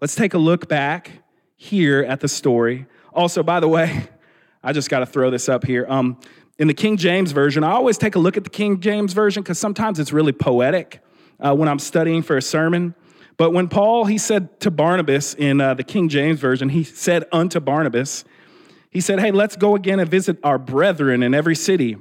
Let's 0.00 0.14
take 0.14 0.34
a 0.34 0.38
look 0.38 0.68
back 0.68 1.10
here 1.56 2.02
at 2.02 2.20
the 2.20 2.28
story. 2.28 2.86
Also, 3.12 3.42
by 3.42 3.60
the 3.60 3.68
way, 3.68 4.08
I 4.62 4.72
just 4.72 4.90
got 4.90 5.00
to 5.00 5.06
throw 5.06 5.30
this 5.30 5.48
up 5.48 5.64
here. 5.64 5.86
Um, 5.88 6.20
in 6.58 6.68
the 6.68 6.74
King 6.74 6.96
James 6.96 7.32
Version, 7.32 7.64
I 7.64 7.72
always 7.72 7.98
take 7.98 8.14
a 8.14 8.18
look 8.18 8.36
at 8.36 8.44
the 8.44 8.50
King 8.50 8.80
James 8.80 9.12
Version 9.12 9.42
because 9.42 9.58
sometimes 9.58 9.98
it's 9.98 10.12
really 10.12 10.32
poetic 10.32 11.02
uh, 11.38 11.54
when 11.54 11.68
I'm 11.68 11.78
studying 11.78 12.22
for 12.22 12.36
a 12.36 12.42
sermon. 12.42 12.94
But 13.36 13.50
when 13.50 13.68
Paul, 13.68 14.06
he 14.06 14.16
said 14.16 14.60
to 14.60 14.70
Barnabas 14.70 15.34
in 15.34 15.60
uh, 15.60 15.74
the 15.74 15.84
King 15.84 16.08
James 16.08 16.40
Version, 16.40 16.70
he 16.70 16.84
said 16.84 17.24
unto 17.32 17.60
Barnabas, 17.60 18.24
he 18.90 19.00
said, 19.00 19.20
Hey, 19.20 19.30
let's 19.30 19.56
go 19.56 19.74
again 19.74 20.00
and 20.00 20.10
visit 20.10 20.38
our 20.42 20.58
brethren 20.58 21.22
in 21.22 21.34
every 21.34 21.54
city 21.54 21.98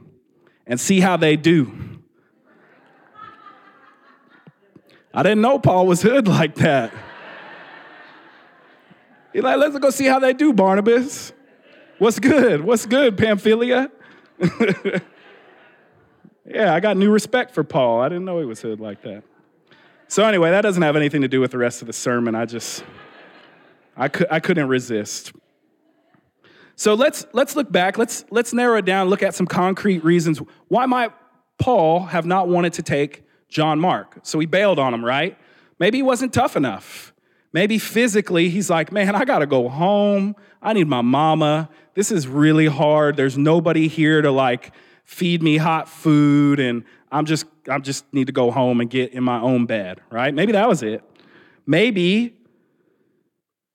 and 0.66 0.80
see 0.80 1.02
how 1.02 1.18
they 1.18 1.36
do. 1.36 1.72
I 5.14 5.24
didn't 5.24 5.42
know 5.42 5.60
Paul 5.60 5.88
was 5.88 6.02
hood 6.02 6.28
like 6.28 6.56
that. 6.56 6.94
He's 9.36 9.44
like, 9.44 9.58
let's 9.58 9.78
go 9.78 9.90
see 9.90 10.06
how 10.06 10.20
they 10.20 10.32
do, 10.32 10.54
Barnabas. 10.54 11.34
What's 11.98 12.20
good? 12.20 12.62
What's 12.62 12.86
good, 12.86 13.18
Pamphylia? 13.18 13.92
yeah, 16.46 16.74
I 16.74 16.80
got 16.80 16.96
new 16.96 17.12
respect 17.12 17.54
for 17.54 17.66
Paul. 17.66 18.00
I 18.00 18.08
didn't 18.08 18.24
know 18.24 18.40
he 18.40 18.46
was 18.46 18.62
hood 18.62 18.80
like 18.80 19.02
that. 19.02 19.24
So 20.08 20.24
anyway, 20.24 20.52
that 20.52 20.62
doesn't 20.62 20.82
have 20.82 20.96
anything 20.96 21.22
to 21.22 21.28
do 21.28 21.42
with 21.42 21.52
the 21.52 21.58
rest 21.58 21.82
of 21.82 21.88
the 21.88 21.92
sermon. 21.92 22.34
I 22.34 22.46
just, 22.46 22.86
I, 23.98 24.08
could, 24.08 24.28
I 24.32 24.40
couldn't 24.40 24.70
resist. 24.70 25.34
So 26.78 26.94
let's, 26.94 27.28
let's 27.34 27.58
look 27.58 27.70
back. 27.70 27.98
Let's, 27.98 28.24
let's 28.30 28.54
narrow 28.54 28.78
it 28.78 28.86
down, 28.86 29.10
look 29.10 29.22
at 29.22 29.36
some 29.36 29.48
concrete 29.48 30.02
reasons. 30.06 30.40
Why 30.70 30.86
might 30.86 31.12
Paul 31.60 32.06
have 32.06 32.26
not 32.26 32.48
wanted 32.48 32.72
to 32.76 32.84
take 32.84 33.26
John 33.50 33.82
Mark? 33.82 34.20
So 34.24 34.40
he 34.40 34.46
bailed 34.46 34.80
on 34.80 34.94
him, 34.94 35.04
right? 35.04 35.38
Maybe 35.78 35.98
he 35.98 36.04
wasn't 36.04 36.32
tough 36.32 36.56
enough. 36.56 37.12
Maybe 37.56 37.80
physically, 37.80 38.50
he's 38.50 38.70
like, 38.70 38.92
man, 38.92 39.16
I 39.16 39.24
gotta 39.24 39.46
go 39.46 39.70
home. 39.70 40.36
I 40.62 40.74
need 40.74 40.90
my 40.90 41.00
mama. 41.00 41.70
This 41.94 42.12
is 42.12 42.28
really 42.28 42.66
hard. 42.66 43.16
There's 43.16 43.38
nobody 43.38 43.88
here 43.88 44.22
to 44.22 44.30
like 44.30 44.74
feed 45.06 45.42
me 45.42 45.56
hot 45.56 45.88
food, 45.88 46.60
and 46.60 46.84
I'm 47.14 47.24
just, 47.24 47.46
I 47.70 47.80
just 47.80 48.14
need 48.14 48.28
to 48.28 48.34
go 48.34 48.52
home 48.52 48.82
and 48.82 48.90
get 48.90 49.14
in 49.14 49.24
my 49.24 49.40
own 49.40 49.68
bed, 49.68 50.02
right? 50.12 50.34
Maybe 50.34 50.52
that 50.52 50.68
was 50.68 50.84
it. 50.84 51.02
Maybe 51.66 52.36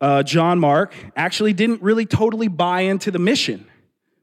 uh, 0.03 0.25
John 0.25 0.59
Mark 0.59 0.95
actually 1.17 1.55
didn't 1.55 1.81
really 1.81 2.05
totally 2.05 2.49
buy 2.49 2.83
into 2.83 3.11
the 3.11 3.19
mission. 3.19 3.67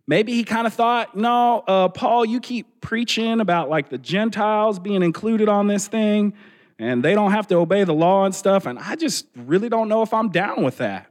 Maybe 0.06 0.34
he 0.34 0.44
kind 0.44 0.68
of 0.68 0.74
thought, 0.76 1.18
no, 1.18 1.64
uh, 1.68 1.90
Paul, 1.90 2.26
you 2.26 2.40
keep 2.42 2.80
preaching 2.80 3.40
about 3.40 3.72
like 3.72 3.90
the 3.90 3.98
Gentiles 3.98 4.78
being 4.78 5.02
included 5.02 5.50
on 5.50 5.66
this 5.66 5.88
thing 5.88 6.36
and 6.79 7.03
they 7.03 7.13
don't 7.15 7.31
have 7.31 7.48
to 7.48 7.55
obey 7.55 7.84
the 7.84 7.93
law 7.93 8.25
and 8.25 8.36
stuff. 8.36 8.65
And 8.65 8.77
I 8.77 8.96
just 8.96 9.25
really 9.36 9.69
don't 9.69 9.89
know 9.89 10.01
if 10.01 10.13
I'm 10.13 10.29
down 10.29 10.63
with 10.63 10.77
that. 10.77 11.07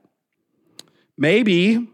Maybe 1.19 1.89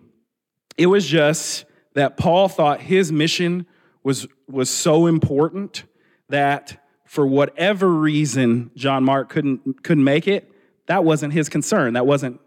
it 0.76 0.86
was 0.86 1.06
just 1.06 1.64
that 1.94 2.16
Paul 2.16 2.48
thought 2.48 2.80
his 2.80 3.12
mission 3.12 3.66
was, 4.02 4.26
was 4.48 4.68
so 4.68 5.06
important 5.06 5.84
that 6.28 6.82
for 7.04 7.26
whatever 7.26 7.88
reason 7.88 8.70
John 8.74 9.04
Mark 9.04 9.28
couldn't, 9.28 9.82
couldn't 9.82 10.04
make 10.04 10.26
it, 10.26 10.50
that 10.86 11.04
wasn't 11.04 11.32
his 11.32 11.48
concern. 11.48 11.94
That 11.94 12.06
wasn't 12.06 12.40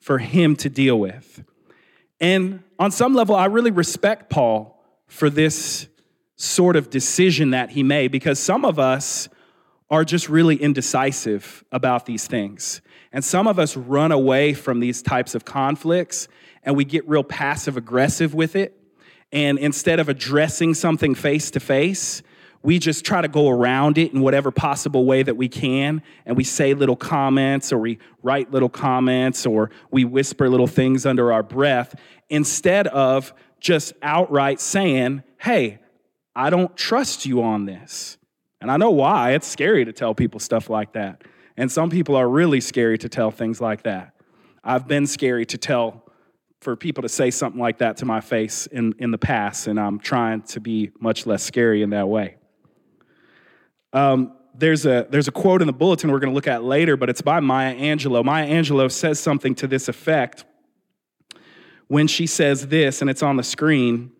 for 0.00 0.18
him 0.18 0.56
to 0.56 0.68
deal 0.68 0.98
with. 0.98 1.42
And 2.20 2.62
on 2.78 2.90
some 2.90 3.14
level, 3.14 3.34
I 3.34 3.46
really 3.46 3.70
respect 3.70 4.28
Paul 4.28 4.82
for 5.06 5.30
this 5.30 5.88
sort 6.36 6.76
of 6.76 6.90
decision 6.90 7.50
that 7.50 7.70
he 7.70 7.82
made 7.82 8.12
because 8.12 8.38
some 8.38 8.64
of 8.64 8.78
us 8.78 9.28
are 9.90 10.04
just 10.04 10.28
really 10.28 10.56
indecisive 10.56 11.64
about 11.72 12.06
these 12.06 12.26
things. 12.26 12.80
And 13.12 13.24
some 13.24 13.46
of 13.46 13.58
us 13.58 13.76
run 13.76 14.12
away 14.12 14.52
from 14.52 14.80
these 14.80 15.02
types 15.02 15.34
of 15.34 15.44
conflicts 15.44 16.28
and 16.62 16.76
we 16.76 16.84
get 16.84 17.08
real 17.08 17.24
passive 17.24 17.76
aggressive 17.76 18.34
with 18.34 18.54
it. 18.54 18.74
And 19.32 19.58
instead 19.58 20.00
of 20.00 20.08
addressing 20.08 20.74
something 20.74 21.14
face 21.14 21.50
to 21.52 21.60
face, 21.60 22.22
we 22.62 22.78
just 22.78 23.04
try 23.04 23.22
to 23.22 23.28
go 23.28 23.48
around 23.48 23.98
it 23.98 24.12
in 24.12 24.20
whatever 24.20 24.50
possible 24.50 25.04
way 25.04 25.22
that 25.22 25.36
we 25.36 25.48
can. 25.48 26.02
And 26.26 26.36
we 26.36 26.44
say 26.44 26.74
little 26.74 26.96
comments 26.96 27.72
or 27.72 27.78
we 27.78 27.98
write 28.22 28.50
little 28.50 28.68
comments 28.68 29.46
or 29.46 29.70
we 29.90 30.04
whisper 30.04 30.50
little 30.50 30.66
things 30.66 31.06
under 31.06 31.32
our 31.32 31.42
breath 31.42 31.94
instead 32.28 32.86
of 32.88 33.32
just 33.60 33.92
outright 34.02 34.60
saying, 34.60 35.22
hey, 35.38 35.78
I 36.34 36.50
don't 36.50 36.76
trust 36.76 37.26
you 37.26 37.42
on 37.42 37.64
this. 37.64 38.18
And 38.60 38.70
I 38.70 38.76
know 38.76 38.90
why. 38.90 39.32
It's 39.32 39.46
scary 39.46 39.84
to 39.84 39.92
tell 39.92 40.14
people 40.14 40.40
stuff 40.40 40.68
like 40.68 40.92
that. 40.92 41.22
And 41.56 41.70
some 41.70 41.90
people 41.90 42.16
are 42.16 42.28
really 42.28 42.60
scary 42.60 42.98
to 42.98 43.08
tell 43.08 43.30
things 43.30 43.60
like 43.60 43.82
that. 43.82 44.14
I've 44.64 44.86
been 44.86 45.06
scary 45.06 45.46
to 45.46 45.58
tell 45.58 46.04
for 46.60 46.74
people 46.74 47.02
to 47.02 47.08
say 47.08 47.30
something 47.30 47.60
like 47.60 47.78
that 47.78 47.98
to 47.98 48.04
my 48.04 48.20
face 48.20 48.66
in, 48.66 48.94
in 48.98 49.10
the 49.12 49.18
past, 49.18 49.68
and 49.68 49.78
I'm 49.78 49.98
trying 49.98 50.42
to 50.42 50.60
be 50.60 50.90
much 50.98 51.26
less 51.26 51.42
scary 51.42 51.82
in 51.82 51.90
that 51.90 52.08
way. 52.08 52.36
Um, 53.92 54.34
there's 54.54 54.86
a 54.86 55.06
there's 55.08 55.28
a 55.28 55.32
quote 55.32 55.62
in 55.62 55.68
the 55.68 55.72
bulletin 55.72 56.10
we're 56.10 56.18
going 56.18 56.32
to 56.32 56.34
look 56.34 56.48
at 56.48 56.64
later, 56.64 56.96
but 56.96 57.08
it's 57.08 57.22
by 57.22 57.38
Maya 57.38 57.76
Angelou. 57.76 58.24
Maya 58.24 58.46
Angelou 58.48 58.90
says 58.90 59.20
something 59.20 59.54
to 59.54 59.68
this 59.68 59.88
effect 59.88 60.44
when 61.86 62.08
she 62.08 62.26
says 62.26 62.66
this, 62.66 63.00
and 63.00 63.08
it's 63.08 63.22
on 63.22 63.36
the 63.36 63.44
screen. 63.44 64.10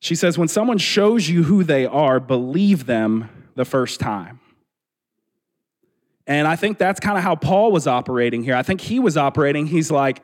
She 0.00 0.14
says, 0.14 0.38
"When 0.38 0.48
someone 0.48 0.78
shows 0.78 1.28
you 1.28 1.42
who 1.42 1.62
they 1.62 1.84
are, 1.84 2.18
believe 2.18 2.86
them 2.86 3.28
the 3.60 3.64
first 3.64 4.00
time." 4.00 4.40
And 6.26 6.46
I 6.46 6.56
think 6.56 6.78
that's 6.78 7.00
kind 7.00 7.18
of 7.18 7.24
how 7.24 7.34
Paul 7.34 7.72
was 7.72 7.86
operating 7.86 8.42
here. 8.44 8.54
I 8.54 8.62
think 8.62 8.80
he 8.80 9.00
was 9.00 9.16
operating. 9.16 9.66
He's 9.66 9.90
like, 9.90 10.22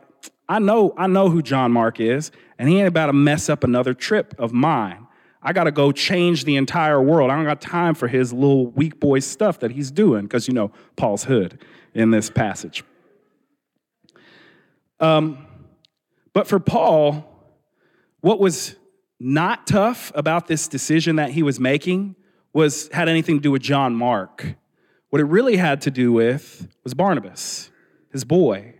I 0.48 0.60
know, 0.60 0.94
I 0.96 1.08
know 1.08 1.28
who 1.28 1.42
John 1.42 1.72
Mark 1.72 1.98
is, 1.98 2.30
and 2.58 2.68
he 2.68 2.78
ain't 2.78 2.86
about 2.86 3.06
to 3.06 3.12
mess 3.12 3.48
up 3.48 3.64
another 3.64 3.92
trip 3.92 4.32
of 4.38 4.52
mine. 4.52 5.06
I 5.42 5.52
got 5.52 5.64
to 5.64 5.72
go 5.72 5.92
change 5.92 6.44
the 6.44 6.56
entire 6.56 7.02
world. 7.02 7.30
I 7.30 7.36
don't 7.36 7.44
got 7.44 7.60
time 7.60 7.94
for 7.94 8.08
his 8.08 8.32
little 8.32 8.68
weak 8.68 9.00
boy 9.00 9.18
stuff 9.18 9.58
that 9.60 9.72
he's 9.72 9.90
doing 9.90 10.22
because 10.22 10.46
you 10.48 10.54
know 10.54 10.70
Paul's 10.96 11.24
hood 11.24 11.64
in 11.94 12.10
this 12.10 12.30
passage. 12.30 12.84
Um, 15.00 15.46
but 16.32 16.46
for 16.46 16.58
Paul, 16.58 17.24
what 18.20 18.38
was 18.38 18.76
not 19.18 19.66
tough 19.66 20.12
about 20.14 20.46
this 20.46 20.68
decision 20.68 21.16
that 21.16 21.30
he 21.30 21.42
was 21.42 21.58
making 21.58 22.16
was 22.56 22.88
had 22.90 23.06
anything 23.06 23.36
to 23.36 23.42
do 23.42 23.50
with 23.50 23.60
John 23.60 23.94
Mark. 23.94 24.54
What 25.10 25.20
it 25.20 25.26
really 25.26 25.58
had 25.58 25.82
to 25.82 25.90
do 25.90 26.10
with 26.10 26.66
was 26.82 26.94
Barnabas, 26.94 27.70
his 28.10 28.24
boy, 28.24 28.76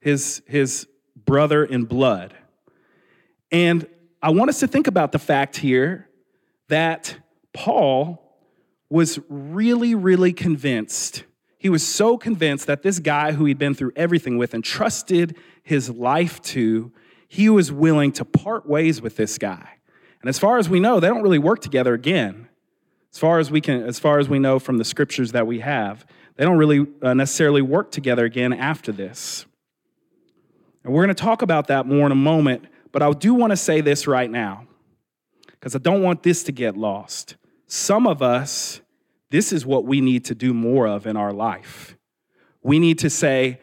his, 0.00 0.42
his 0.44 0.88
brother 1.24 1.64
in 1.64 1.84
blood. 1.84 2.34
And 3.52 3.86
I 4.20 4.30
want 4.30 4.50
us 4.50 4.58
to 4.58 4.66
think 4.66 4.88
about 4.88 5.12
the 5.12 5.20
fact 5.20 5.56
here 5.56 6.08
that 6.66 7.16
Paul 7.52 8.20
was 8.90 9.20
really, 9.28 9.94
really 9.94 10.32
convinced. 10.32 11.22
He 11.58 11.68
was 11.68 11.86
so 11.86 12.18
convinced 12.18 12.66
that 12.66 12.82
this 12.82 12.98
guy 12.98 13.30
who 13.30 13.44
he'd 13.44 13.56
been 13.56 13.74
through 13.74 13.92
everything 13.94 14.36
with 14.36 14.52
and 14.52 14.64
trusted 14.64 15.36
his 15.62 15.88
life 15.88 16.42
to, 16.42 16.90
he 17.28 17.48
was 17.48 17.70
willing 17.70 18.10
to 18.12 18.24
part 18.24 18.68
ways 18.68 19.00
with 19.00 19.14
this 19.14 19.38
guy. 19.38 19.78
And 20.20 20.28
as 20.28 20.40
far 20.40 20.58
as 20.58 20.68
we 20.68 20.80
know, 20.80 20.98
they 20.98 21.06
don't 21.06 21.22
really 21.22 21.38
work 21.38 21.60
together 21.60 21.94
again. 21.94 22.48
As 23.12 23.18
far 23.18 23.38
as 23.38 23.50
we 23.50 23.60
can, 23.60 23.82
as 23.84 23.98
far 23.98 24.18
as 24.18 24.28
we 24.28 24.38
know 24.38 24.58
from 24.58 24.78
the 24.78 24.84
scriptures 24.84 25.32
that 25.32 25.46
we 25.46 25.60
have, 25.60 26.06
they 26.36 26.44
don't 26.44 26.56
really 26.56 26.86
uh, 27.02 27.14
necessarily 27.14 27.62
work 27.62 27.90
together 27.90 28.24
again 28.24 28.52
after 28.52 28.90
this. 28.90 29.44
And 30.82 30.92
we're 30.92 31.04
going 31.04 31.14
to 31.14 31.22
talk 31.22 31.42
about 31.42 31.66
that 31.66 31.86
more 31.86 32.06
in 32.06 32.12
a 32.12 32.16
moment. 32.16 32.64
But 32.90 33.02
I 33.02 33.10
do 33.12 33.34
want 33.34 33.50
to 33.50 33.56
say 33.56 33.80
this 33.80 34.06
right 34.06 34.30
now, 34.30 34.66
because 35.46 35.76
I 35.76 35.78
don't 35.78 36.02
want 36.02 36.22
this 36.22 36.42
to 36.44 36.52
get 36.52 36.76
lost. 36.76 37.36
Some 37.66 38.06
of 38.06 38.22
us, 38.22 38.80
this 39.30 39.52
is 39.52 39.64
what 39.64 39.84
we 39.84 40.00
need 40.00 40.24
to 40.26 40.34
do 40.34 40.52
more 40.52 40.86
of 40.86 41.06
in 41.06 41.16
our 41.16 41.32
life. 41.32 41.96
We 42.62 42.78
need 42.78 42.98
to 43.00 43.10
say, 43.10 43.60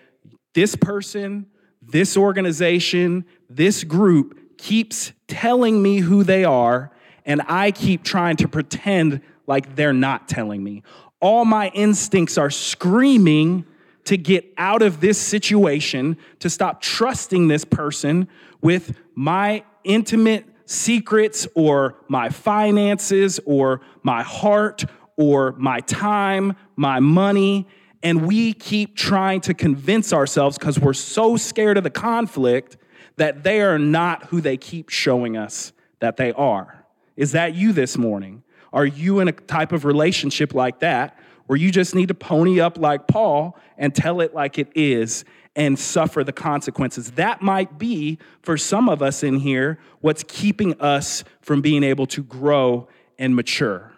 this 0.53 0.75
person, 0.75 1.47
this 1.81 2.17
organization, 2.17 3.25
this 3.49 3.83
group 3.83 4.57
keeps 4.57 5.11
telling 5.27 5.81
me 5.81 5.99
who 5.99 6.23
they 6.23 6.43
are, 6.43 6.91
and 7.25 7.41
I 7.47 7.71
keep 7.71 8.03
trying 8.03 8.37
to 8.37 8.47
pretend 8.47 9.21
like 9.49 9.75
they're 9.75 9.91
not 9.91 10.29
telling 10.29 10.63
me. 10.63 10.83
All 11.19 11.43
my 11.43 11.69
instincts 11.69 12.37
are 12.37 12.51
screaming 12.51 13.65
to 14.05 14.15
get 14.15 14.45
out 14.57 14.83
of 14.83 15.01
this 15.01 15.17
situation, 15.17 16.17
to 16.37 16.49
stop 16.49 16.81
trusting 16.81 17.47
this 17.47 17.65
person 17.65 18.29
with 18.61 18.95
my 19.15 19.63
intimate 19.83 20.45
secrets 20.65 21.47
or 21.55 21.95
my 22.07 22.29
finances 22.29 23.39
or 23.43 23.81
my 24.03 24.21
heart 24.21 24.85
or 25.17 25.53
my 25.53 25.79
time, 25.81 26.55
my 26.75 26.99
money. 26.99 27.67
And 28.03 28.27
we 28.27 28.53
keep 28.53 28.95
trying 28.95 29.41
to 29.41 29.55
convince 29.55 30.13
ourselves 30.13 30.59
because 30.59 30.79
we're 30.79 30.93
so 30.93 31.37
scared 31.37 31.77
of 31.77 31.83
the 31.83 31.89
conflict 31.89 32.77
that 33.17 33.43
they 33.43 33.61
are 33.61 33.79
not 33.79 34.25
who 34.25 34.41
they 34.41 34.57
keep 34.57 34.89
showing 34.89 35.35
us 35.35 35.73
that 35.99 36.17
they 36.17 36.31
are. 36.33 36.85
Is 37.17 37.31
that 37.31 37.55
you 37.55 37.73
this 37.73 37.97
morning? 37.97 38.43
Are 38.71 38.85
you 38.85 39.19
in 39.19 39.27
a 39.27 39.31
type 39.31 39.71
of 39.71 39.85
relationship 39.85 40.53
like 40.53 40.79
that 40.79 41.17
where 41.47 41.57
you 41.57 41.71
just 41.71 41.95
need 41.95 42.09
to 42.09 42.13
pony 42.13 42.59
up 42.59 42.77
like 42.77 43.07
Paul 43.07 43.57
and 43.75 43.95
tell 43.95 44.21
it 44.21 44.35
like 44.35 44.59
it 44.59 44.67
is 44.75 45.25
and 45.55 45.79
suffer 45.79 46.23
the 46.23 46.31
consequences. 46.31 47.11
That 47.11 47.41
might 47.41 47.79
be, 47.79 48.19
for 48.43 48.55
some 48.55 48.87
of 48.87 49.01
us 49.01 49.23
in 49.23 49.39
here, 49.39 49.79
what's 49.99 50.23
keeping 50.27 50.79
us 50.79 51.23
from 51.41 51.61
being 51.61 51.83
able 51.83 52.05
to 52.07 52.23
grow 52.23 52.87
and 53.17 53.35
mature. 53.35 53.91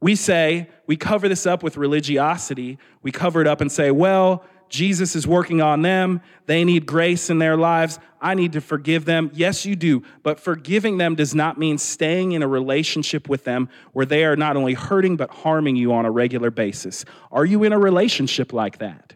We 0.00 0.14
say, 0.14 0.70
we 0.86 0.96
cover 0.96 1.28
this 1.28 1.44
up 1.44 1.64
with 1.64 1.76
religiosity. 1.76 2.78
We 3.02 3.10
cover 3.10 3.40
it 3.40 3.48
up 3.48 3.60
and 3.60 3.70
say, 3.70 3.90
well, 3.90 4.44
Jesus 4.68 5.16
is 5.16 5.26
working 5.26 5.60
on 5.60 5.82
them. 5.82 6.20
They 6.46 6.64
need 6.64 6.86
grace 6.86 7.30
in 7.30 7.38
their 7.38 7.56
lives. 7.56 7.98
I 8.20 8.34
need 8.34 8.52
to 8.52 8.60
forgive 8.60 9.04
them. 9.04 9.30
Yes, 9.32 9.64
you 9.64 9.76
do. 9.76 10.02
But 10.22 10.40
forgiving 10.40 10.98
them 10.98 11.14
does 11.14 11.34
not 11.34 11.58
mean 11.58 11.78
staying 11.78 12.32
in 12.32 12.42
a 12.42 12.48
relationship 12.48 13.28
with 13.28 13.44
them 13.44 13.68
where 13.92 14.06
they 14.06 14.24
are 14.24 14.36
not 14.36 14.56
only 14.56 14.74
hurting, 14.74 15.16
but 15.16 15.30
harming 15.30 15.76
you 15.76 15.92
on 15.92 16.04
a 16.04 16.10
regular 16.10 16.50
basis. 16.50 17.04
Are 17.30 17.44
you 17.44 17.64
in 17.64 17.72
a 17.72 17.78
relationship 17.78 18.52
like 18.52 18.78
that? 18.78 19.14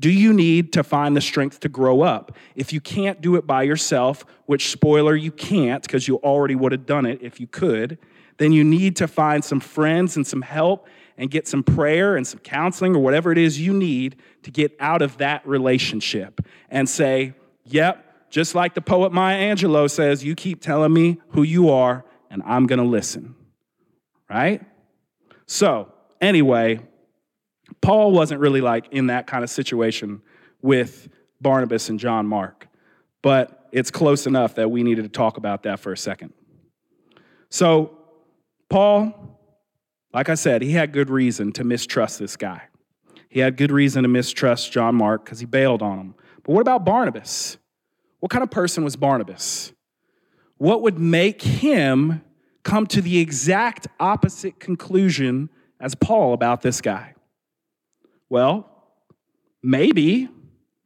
Do 0.00 0.10
you 0.10 0.32
need 0.32 0.72
to 0.72 0.82
find 0.82 1.14
the 1.14 1.20
strength 1.20 1.60
to 1.60 1.68
grow 1.68 2.00
up? 2.00 2.32
If 2.56 2.72
you 2.72 2.80
can't 2.80 3.20
do 3.20 3.36
it 3.36 3.46
by 3.46 3.64
yourself, 3.64 4.24
which 4.46 4.70
spoiler, 4.70 5.14
you 5.14 5.30
can't 5.30 5.82
because 5.82 6.08
you 6.08 6.16
already 6.16 6.54
would 6.54 6.72
have 6.72 6.86
done 6.86 7.04
it 7.04 7.20
if 7.22 7.38
you 7.38 7.46
could, 7.46 7.98
then 8.38 8.52
you 8.52 8.64
need 8.64 8.96
to 8.96 9.06
find 9.06 9.44
some 9.44 9.60
friends 9.60 10.16
and 10.16 10.26
some 10.26 10.40
help 10.40 10.88
and 11.20 11.30
get 11.30 11.46
some 11.46 11.62
prayer 11.62 12.16
and 12.16 12.26
some 12.26 12.40
counseling 12.40 12.96
or 12.96 13.00
whatever 13.00 13.30
it 13.30 13.36
is 13.36 13.60
you 13.60 13.74
need 13.74 14.16
to 14.42 14.50
get 14.50 14.74
out 14.80 15.02
of 15.02 15.18
that 15.18 15.46
relationship 15.46 16.40
and 16.70 16.88
say, 16.88 17.34
yep, 17.66 18.30
just 18.30 18.54
like 18.54 18.72
the 18.72 18.80
poet 18.80 19.12
Maya 19.12 19.54
Angelou 19.54 19.90
says, 19.90 20.24
you 20.24 20.34
keep 20.34 20.62
telling 20.62 20.94
me 20.94 21.20
who 21.32 21.42
you 21.42 21.68
are 21.68 22.06
and 22.30 22.42
I'm 22.46 22.66
going 22.66 22.78
to 22.78 22.86
listen. 22.86 23.34
Right? 24.30 24.62
So, 25.44 25.92
anyway, 26.22 26.80
Paul 27.82 28.12
wasn't 28.12 28.40
really 28.40 28.62
like 28.62 28.86
in 28.90 29.08
that 29.08 29.26
kind 29.26 29.44
of 29.44 29.50
situation 29.50 30.22
with 30.62 31.10
Barnabas 31.38 31.90
and 31.90 32.00
John 32.00 32.26
Mark, 32.26 32.66
but 33.20 33.68
it's 33.72 33.90
close 33.90 34.26
enough 34.26 34.54
that 34.54 34.70
we 34.70 34.82
needed 34.82 35.02
to 35.02 35.10
talk 35.10 35.36
about 35.36 35.64
that 35.64 35.80
for 35.80 35.92
a 35.92 35.98
second. 35.98 36.32
So, 37.50 37.98
Paul, 38.70 39.29
like 40.12 40.28
I 40.28 40.34
said, 40.34 40.62
he 40.62 40.72
had 40.72 40.92
good 40.92 41.10
reason 41.10 41.52
to 41.52 41.64
mistrust 41.64 42.18
this 42.18 42.36
guy. 42.36 42.62
He 43.28 43.40
had 43.40 43.56
good 43.56 43.70
reason 43.70 44.02
to 44.02 44.08
mistrust 44.08 44.72
John 44.72 44.96
Mark 44.96 45.24
because 45.24 45.38
he 45.38 45.46
bailed 45.46 45.82
on 45.82 45.98
him. 45.98 46.14
But 46.42 46.52
what 46.52 46.60
about 46.60 46.84
Barnabas? 46.84 47.58
What 48.18 48.30
kind 48.30 48.42
of 48.42 48.50
person 48.50 48.82
was 48.84 48.96
Barnabas? 48.96 49.72
What 50.58 50.82
would 50.82 50.98
make 50.98 51.42
him 51.42 52.22
come 52.64 52.86
to 52.88 53.00
the 53.00 53.18
exact 53.18 53.86
opposite 53.98 54.60
conclusion 54.60 55.48
as 55.78 55.94
Paul 55.94 56.34
about 56.34 56.62
this 56.62 56.80
guy? 56.80 57.14
Well, 58.28 58.68
maybe 59.62 60.28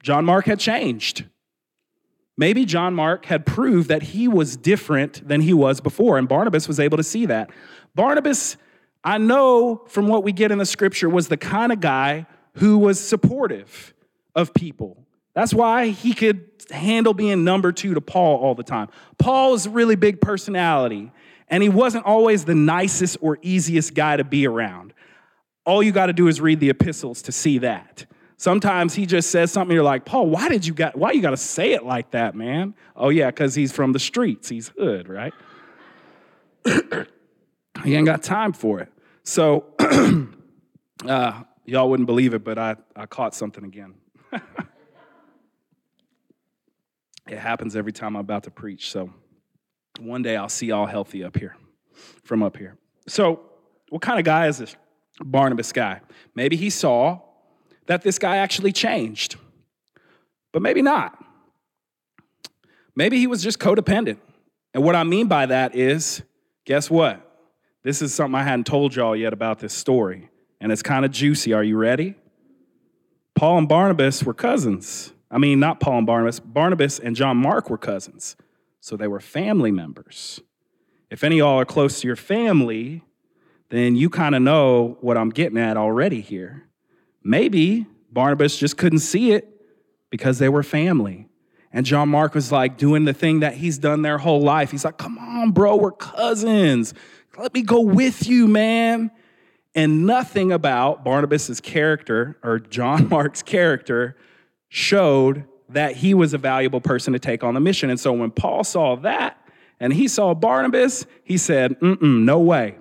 John 0.02 0.24
Mark 0.24 0.44
had 0.44 0.60
changed. 0.60 1.24
Maybe 2.36 2.64
John 2.64 2.94
Mark 2.94 3.26
had 3.26 3.46
proved 3.46 3.88
that 3.88 4.02
he 4.02 4.28
was 4.28 4.56
different 4.56 5.26
than 5.26 5.40
he 5.40 5.54
was 5.54 5.80
before, 5.80 6.18
and 6.18 6.28
Barnabas 6.28 6.66
was 6.68 6.80
able 6.80 6.96
to 6.96 7.04
see 7.04 7.26
that. 7.26 7.50
Barnabas, 7.94 8.56
I 9.04 9.18
know 9.18 9.84
from 9.88 10.08
what 10.08 10.24
we 10.24 10.32
get 10.32 10.50
in 10.50 10.58
the 10.58 10.66
scripture, 10.66 11.08
was 11.08 11.28
the 11.28 11.36
kind 11.36 11.70
of 11.72 11.80
guy 11.80 12.26
who 12.54 12.78
was 12.78 12.98
supportive. 12.98 13.92
of 14.34 14.52
people. 14.52 15.04
That's 15.34 15.54
why 15.54 15.88
he 15.88 16.12
could 16.12 16.48
handle 16.70 17.14
being 17.14 17.44
number 17.44 17.72
two 17.72 17.94
to 17.94 18.00
Paul 18.00 18.38
all 18.38 18.54
the 18.54 18.62
time. 18.62 18.88
Paul 19.18 19.54
is 19.54 19.66
a 19.66 19.70
really 19.70 19.96
big 19.96 20.20
personality, 20.20 21.12
and 21.48 21.62
he 21.62 21.68
wasn't 21.68 22.04
always 22.04 22.44
the 22.44 22.54
nicest 22.54 23.16
or 23.20 23.38
easiest 23.42 23.94
guy 23.94 24.16
to 24.16 24.24
be 24.24 24.46
around. 24.46 24.92
All 25.64 25.82
you 25.82 25.92
got 25.92 26.06
to 26.06 26.12
do 26.12 26.28
is 26.28 26.40
read 26.40 26.60
the 26.60 26.70
epistles 26.70 27.22
to 27.22 27.32
see 27.32 27.58
that. 27.58 28.06
Sometimes 28.36 28.94
he 28.94 29.06
just 29.06 29.30
says 29.30 29.52
something, 29.52 29.74
you're 29.74 29.84
like, 29.84 30.04
Paul, 30.04 30.26
why 30.26 30.48
did 30.48 30.66
you 30.66 30.74
got 30.74 30.96
why 30.96 31.12
you 31.12 31.22
gotta 31.22 31.36
say 31.36 31.72
it 31.72 31.84
like 31.84 32.10
that, 32.10 32.34
man? 32.34 32.74
Oh 32.96 33.08
yeah, 33.08 33.28
because 33.28 33.54
he's 33.54 33.72
from 33.72 33.92
the 33.92 33.98
streets, 33.98 34.48
he's 34.48 34.72
hood, 34.76 35.08
right? 35.08 35.32
he 37.84 37.94
ain't 37.94 38.06
got 38.06 38.22
time 38.22 38.52
for 38.52 38.80
it. 38.80 38.92
So 39.24 39.64
uh, 41.08 41.42
y'all 41.64 41.90
wouldn't 41.90 42.06
believe 42.06 42.34
it, 42.34 42.44
but 42.44 42.58
I, 42.58 42.76
I 42.94 43.06
caught 43.06 43.34
something 43.34 43.64
again. 43.64 43.94
it 47.28 47.38
happens 47.38 47.74
every 47.74 47.92
time 47.92 48.16
I'm 48.16 48.20
about 48.20 48.44
to 48.44 48.50
preach. 48.50 48.90
So 48.90 49.10
one 49.98 50.22
day 50.22 50.36
I'll 50.36 50.48
see 50.48 50.70
all 50.72 50.86
healthy 50.86 51.24
up 51.24 51.36
here, 51.36 51.56
from 52.22 52.42
up 52.42 52.56
here. 52.56 52.76
So, 53.06 53.40
what 53.88 54.02
kind 54.02 54.18
of 54.18 54.24
guy 54.24 54.48
is 54.48 54.58
this 54.58 54.76
Barnabas 55.20 55.72
guy? 55.72 56.00
Maybe 56.34 56.56
he 56.56 56.70
saw 56.70 57.20
that 57.86 58.02
this 58.02 58.18
guy 58.18 58.36
actually 58.36 58.72
changed, 58.72 59.36
but 60.52 60.62
maybe 60.62 60.82
not. 60.82 61.22
Maybe 62.96 63.18
he 63.18 63.26
was 63.26 63.42
just 63.42 63.58
codependent. 63.58 64.18
And 64.72 64.82
what 64.82 64.96
I 64.96 65.04
mean 65.04 65.28
by 65.28 65.46
that 65.46 65.76
is, 65.76 66.22
guess 66.64 66.90
what? 66.90 67.23
This 67.84 68.00
is 68.00 68.14
something 68.14 68.34
I 68.34 68.42
hadn't 68.42 68.66
told 68.66 68.96
y'all 68.96 69.14
yet 69.14 69.34
about 69.34 69.58
this 69.58 69.74
story, 69.74 70.30
and 70.58 70.72
it's 70.72 70.82
kind 70.82 71.04
of 71.04 71.10
juicy. 71.10 71.52
Are 71.52 71.62
you 71.62 71.76
ready? 71.76 72.14
Paul 73.34 73.58
and 73.58 73.68
Barnabas 73.68 74.24
were 74.24 74.32
cousins. 74.32 75.12
I 75.30 75.36
mean, 75.36 75.60
not 75.60 75.80
Paul 75.80 75.98
and 75.98 76.06
Barnabas, 76.06 76.40
Barnabas 76.40 76.98
and 76.98 77.14
John 77.14 77.36
Mark 77.36 77.68
were 77.68 77.76
cousins. 77.76 78.36
So 78.80 78.96
they 78.96 79.06
were 79.06 79.20
family 79.20 79.70
members. 79.70 80.40
If 81.10 81.22
any 81.24 81.36
of 81.36 81.46
y'all 81.46 81.60
are 81.60 81.66
close 81.66 82.00
to 82.00 82.06
your 82.06 82.16
family, 82.16 83.02
then 83.68 83.96
you 83.96 84.08
kind 84.08 84.34
of 84.34 84.40
know 84.40 84.96
what 85.02 85.18
I'm 85.18 85.30
getting 85.30 85.58
at 85.58 85.76
already 85.76 86.22
here. 86.22 86.68
Maybe 87.22 87.86
Barnabas 88.10 88.56
just 88.56 88.78
couldn't 88.78 89.00
see 89.00 89.32
it 89.32 89.48
because 90.08 90.38
they 90.38 90.48
were 90.48 90.62
family. 90.62 91.28
And 91.70 91.84
John 91.84 92.08
Mark 92.08 92.34
was 92.34 92.52
like 92.52 92.78
doing 92.78 93.04
the 93.04 93.12
thing 93.12 93.40
that 93.40 93.54
he's 93.54 93.76
done 93.76 94.02
their 94.02 94.18
whole 94.18 94.40
life. 94.40 94.70
He's 94.70 94.84
like, 94.84 94.96
come 94.96 95.18
on, 95.18 95.50
bro, 95.50 95.76
we're 95.76 95.92
cousins. 95.92 96.94
Let 97.36 97.52
me 97.52 97.62
go 97.62 97.80
with 97.80 98.28
you, 98.28 98.46
man. 98.46 99.10
And 99.74 100.06
nothing 100.06 100.52
about 100.52 101.04
Barnabas's 101.04 101.60
character 101.60 102.36
or 102.42 102.60
John 102.60 103.08
Mark's 103.10 103.42
character 103.42 104.16
showed 104.68 105.44
that 105.68 105.96
he 105.96 106.14
was 106.14 106.34
a 106.34 106.38
valuable 106.38 106.80
person 106.80 107.12
to 107.12 107.18
take 107.18 107.42
on 107.42 107.54
the 107.54 107.60
mission. 107.60 107.90
And 107.90 107.98
so 107.98 108.12
when 108.12 108.30
Paul 108.30 108.62
saw 108.62 108.96
that 108.96 109.36
and 109.80 109.92
he 109.92 110.06
saw 110.06 110.34
Barnabas, 110.34 111.06
he 111.24 111.36
said, 111.36 111.78
Mm-mm, 111.80 112.22
no 112.22 112.38
way. 112.38 112.76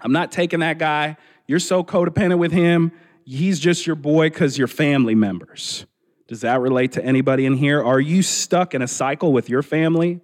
I'm 0.00 0.12
not 0.12 0.30
taking 0.30 0.60
that 0.60 0.78
guy. 0.78 1.16
You're 1.46 1.58
so 1.58 1.82
codependent 1.82 2.38
with 2.38 2.52
him. 2.52 2.92
He's 3.24 3.58
just 3.58 3.86
your 3.86 3.96
boy 3.96 4.30
because 4.30 4.58
you're 4.58 4.68
family 4.68 5.14
members. 5.14 5.86
Does 6.28 6.42
that 6.42 6.60
relate 6.60 6.92
to 6.92 7.04
anybody 7.04 7.46
in 7.46 7.56
here? 7.56 7.82
Are 7.82 8.00
you 8.00 8.22
stuck 8.22 8.74
in 8.74 8.82
a 8.82 8.88
cycle 8.88 9.32
with 9.32 9.48
your 9.48 9.62
family 9.62 10.20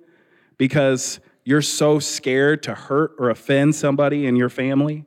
because 0.56 1.20
you're 1.48 1.62
so 1.62 1.98
scared 1.98 2.62
to 2.64 2.74
hurt 2.74 3.12
or 3.18 3.30
offend 3.30 3.74
somebody 3.74 4.26
in 4.26 4.36
your 4.36 4.48
family? 4.48 5.04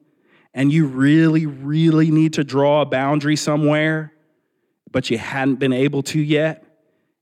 And 0.53 0.71
you 0.73 0.85
really, 0.87 1.45
really 1.45 2.11
need 2.11 2.33
to 2.33 2.43
draw 2.43 2.81
a 2.81 2.85
boundary 2.85 3.35
somewhere? 3.35 4.11
but 4.91 5.09
you 5.09 5.17
hadn't 5.17 5.55
been 5.55 5.73
able 5.73 6.03
to 6.03 6.19
yet, 6.19 6.63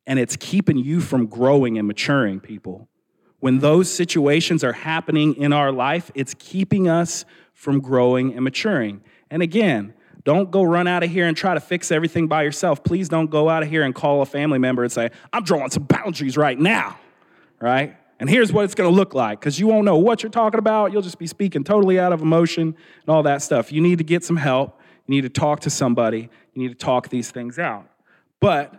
and 0.07 0.19
it's 0.19 0.35
keeping 0.35 0.77
you 0.77 0.99
from 0.99 1.27
growing 1.27 1.77
and 1.77 1.87
maturing, 1.87 2.39
people. 2.39 2.87
When 3.39 3.59
those 3.59 3.89
situations 3.91 4.63
are 4.63 4.73
happening 4.73 5.35
in 5.35 5.53
our 5.53 5.71
life, 5.71 6.11
it's 6.15 6.35
keeping 6.39 6.89
us 6.89 7.25
from 7.53 7.79
growing 7.79 8.33
and 8.33 8.43
maturing. 8.43 9.01
And 9.29 9.41
again, 9.41 9.93
don't 10.23 10.51
go 10.51 10.63
run 10.63 10.87
out 10.87 11.03
of 11.03 11.09
here 11.09 11.25
and 11.27 11.37
try 11.37 11.53
to 11.53 11.59
fix 11.59 11.91
everything 11.91 12.27
by 12.27 12.43
yourself. 12.43 12.83
Please 12.83 13.07
don't 13.07 13.29
go 13.29 13.47
out 13.47 13.63
of 13.63 13.69
here 13.69 13.83
and 13.83 13.95
call 13.95 14.21
a 14.21 14.25
family 14.25 14.59
member 14.59 14.83
and 14.83 14.91
say, 14.91 15.11
I'm 15.31 15.43
drawing 15.43 15.69
some 15.69 15.83
boundaries 15.83 16.35
right 16.35 16.59
now, 16.59 16.99
right? 17.61 17.95
And 18.19 18.29
here's 18.29 18.51
what 18.51 18.65
it's 18.65 18.75
gonna 18.75 18.89
look 18.89 19.13
like, 19.13 19.39
because 19.39 19.59
you 19.59 19.67
won't 19.67 19.85
know 19.85 19.97
what 19.97 20.21
you're 20.21 20.29
talking 20.29 20.59
about. 20.59 20.91
You'll 20.91 21.01
just 21.01 21.19
be 21.19 21.27
speaking 21.27 21.63
totally 21.63 21.99
out 21.99 22.11
of 22.11 22.21
emotion 22.21 22.63
and 22.63 23.09
all 23.09 23.23
that 23.23 23.41
stuff. 23.41 23.71
You 23.71 23.81
need 23.81 23.97
to 23.99 24.03
get 24.03 24.23
some 24.23 24.37
help. 24.37 24.79
You 25.07 25.15
need 25.15 25.21
to 25.21 25.29
talk 25.29 25.61
to 25.61 25.69
somebody. 25.69 26.29
You 26.53 26.61
need 26.61 26.69
to 26.69 26.75
talk 26.85 27.09
these 27.09 27.31
things 27.31 27.57
out. 27.57 27.89
But 28.41 28.73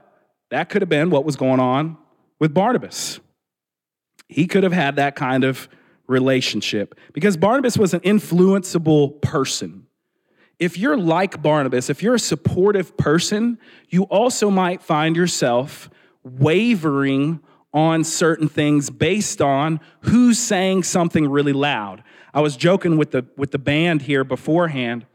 that 0.51 0.69
could 0.69 0.83
have 0.83 0.89
been 0.89 1.11
what 1.11 1.25
was 1.25 1.37
going 1.37 1.61
on 1.61 1.97
with 2.39 2.53
Barnabas. 2.53 3.21
He 4.29 4.47
could 4.47 4.63
have 4.63 4.73
had 4.73 4.97
that 4.97 5.17
kind 5.17 5.43
of 5.45 5.69
relationship 6.07 6.99
because 7.13 7.37
Barnabas 7.37 7.79
was 7.79 7.95
an 7.95 8.01
influenceable 8.01 9.21
person. 9.23 9.87
If 10.59 10.77
you're 10.77 10.97
like 10.97 11.41
Barnabas, 11.41 11.89
if 11.89 12.03
you're 12.03 12.15
a 12.15 12.19
supportive 12.19 12.97
person, 12.97 13.59
you 13.89 14.03
also 14.05 14.51
might 14.51 14.83
find 14.83 15.17
yourself 15.17 15.89
wavering 16.23 17.41
on 17.73 18.05
certain 18.05 18.49
things 18.49 18.91
based 18.91 19.41
on 19.41 19.81
who's 20.01 20.39
saying 20.39 20.83
something 20.83 21.29
really 21.29 21.53
loud. 21.53 22.03
I 22.35 22.41
was 22.41 22.57
joking 22.57 22.97
with 22.97 23.11
the 23.13 23.27
with 23.37 23.51
the 23.51 23.59
band 23.59 24.03
here 24.03 24.25
beforehand 24.25 25.07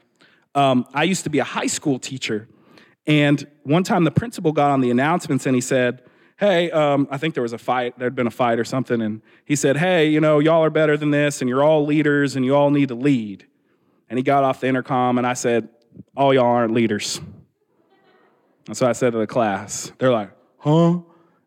um, 0.55 0.87
I 0.93 1.03
used 1.03 1.25
to 1.25 1.29
be 1.29 1.39
a 1.39 1.43
high 1.43 1.67
school 1.67 1.99
teacher. 1.99 2.47
And 3.05 3.45
one 3.63 3.83
time 3.83 4.05
the 4.05 4.11
principal 4.11 4.51
got 4.51 4.71
on 4.71 4.81
the 4.81 4.89
announcements 4.89 5.45
and 5.45 5.53
he 5.53 5.61
said, 5.61 6.01
Hey, 6.37 6.71
um, 6.71 7.07
I 7.11 7.17
think 7.17 7.33
there 7.33 7.43
was 7.43 7.53
a 7.53 7.57
fight, 7.57 7.97
there'd 7.99 8.15
been 8.15 8.27
a 8.27 8.31
fight 8.31 8.59
or 8.59 8.65
something. 8.65 9.01
And 9.01 9.21
he 9.45 9.55
said, 9.55 9.77
Hey, 9.77 10.09
you 10.09 10.19
know, 10.19 10.39
y'all 10.39 10.63
are 10.63 10.69
better 10.69 10.97
than 10.97 11.11
this 11.11 11.41
and 11.41 11.49
you're 11.49 11.63
all 11.63 11.85
leaders 11.85 12.35
and 12.35 12.43
you 12.43 12.55
all 12.55 12.71
need 12.71 12.87
to 12.87 12.95
lead. 12.95 13.45
And 14.09 14.17
he 14.17 14.23
got 14.23 14.43
off 14.43 14.61
the 14.61 14.67
intercom 14.67 15.17
and 15.17 15.27
I 15.27 15.33
said, 15.33 15.69
All 16.15 16.33
y'all 16.33 16.45
aren't 16.45 16.73
leaders. 16.73 17.21
And 18.67 18.75
so 18.75 18.87
I 18.87 18.93
said 18.93 19.11
to 19.11 19.19
the 19.19 19.27
class, 19.27 19.91
They're 19.97 20.11
like, 20.11 20.31
Huh? 20.57 20.99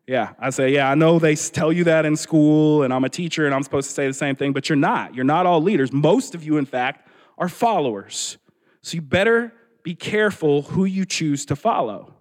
Yeah, 0.09 0.33
I 0.39 0.49
say, 0.49 0.73
yeah, 0.73 0.89
I 0.89 0.95
know 0.95 1.19
they 1.19 1.35
tell 1.35 1.71
you 1.71 1.83
that 1.83 2.03
in 2.03 2.15
school, 2.15 2.81
and 2.81 2.91
I'm 2.91 3.03
a 3.03 3.09
teacher, 3.09 3.45
and 3.45 3.53
I'm 3.53 3.61
supposed 3.61 3.89
to 3.89 3.93
say 3.93 4.07
the 4.07 4.13
same 4.15 4.35
thing, 4.35 4.53
but 4.53 4.67
you're 4.67 4.75
not. 4.75 5.13
You're 5.13 5.23
not 5.23 5.45
all 5.45 5.61
leaders. 5.61 5.93
Most 5.93 6.33
of 6.33 6.43
you, 6.43 6.57
in 6.57 6.65
fact, 6.65 7.07
are 7.37 7.47
followers. 7.47 8.39
So 8.81 8.95
you 8.95 9.03
better 9.03 9.53
be 9.83 9.93
careful 9.93 10.63
who 10.63 10.85
you 10.85 11.05
choose 11.05 11.45
to 11.45 11.55
follow 11.55 12.15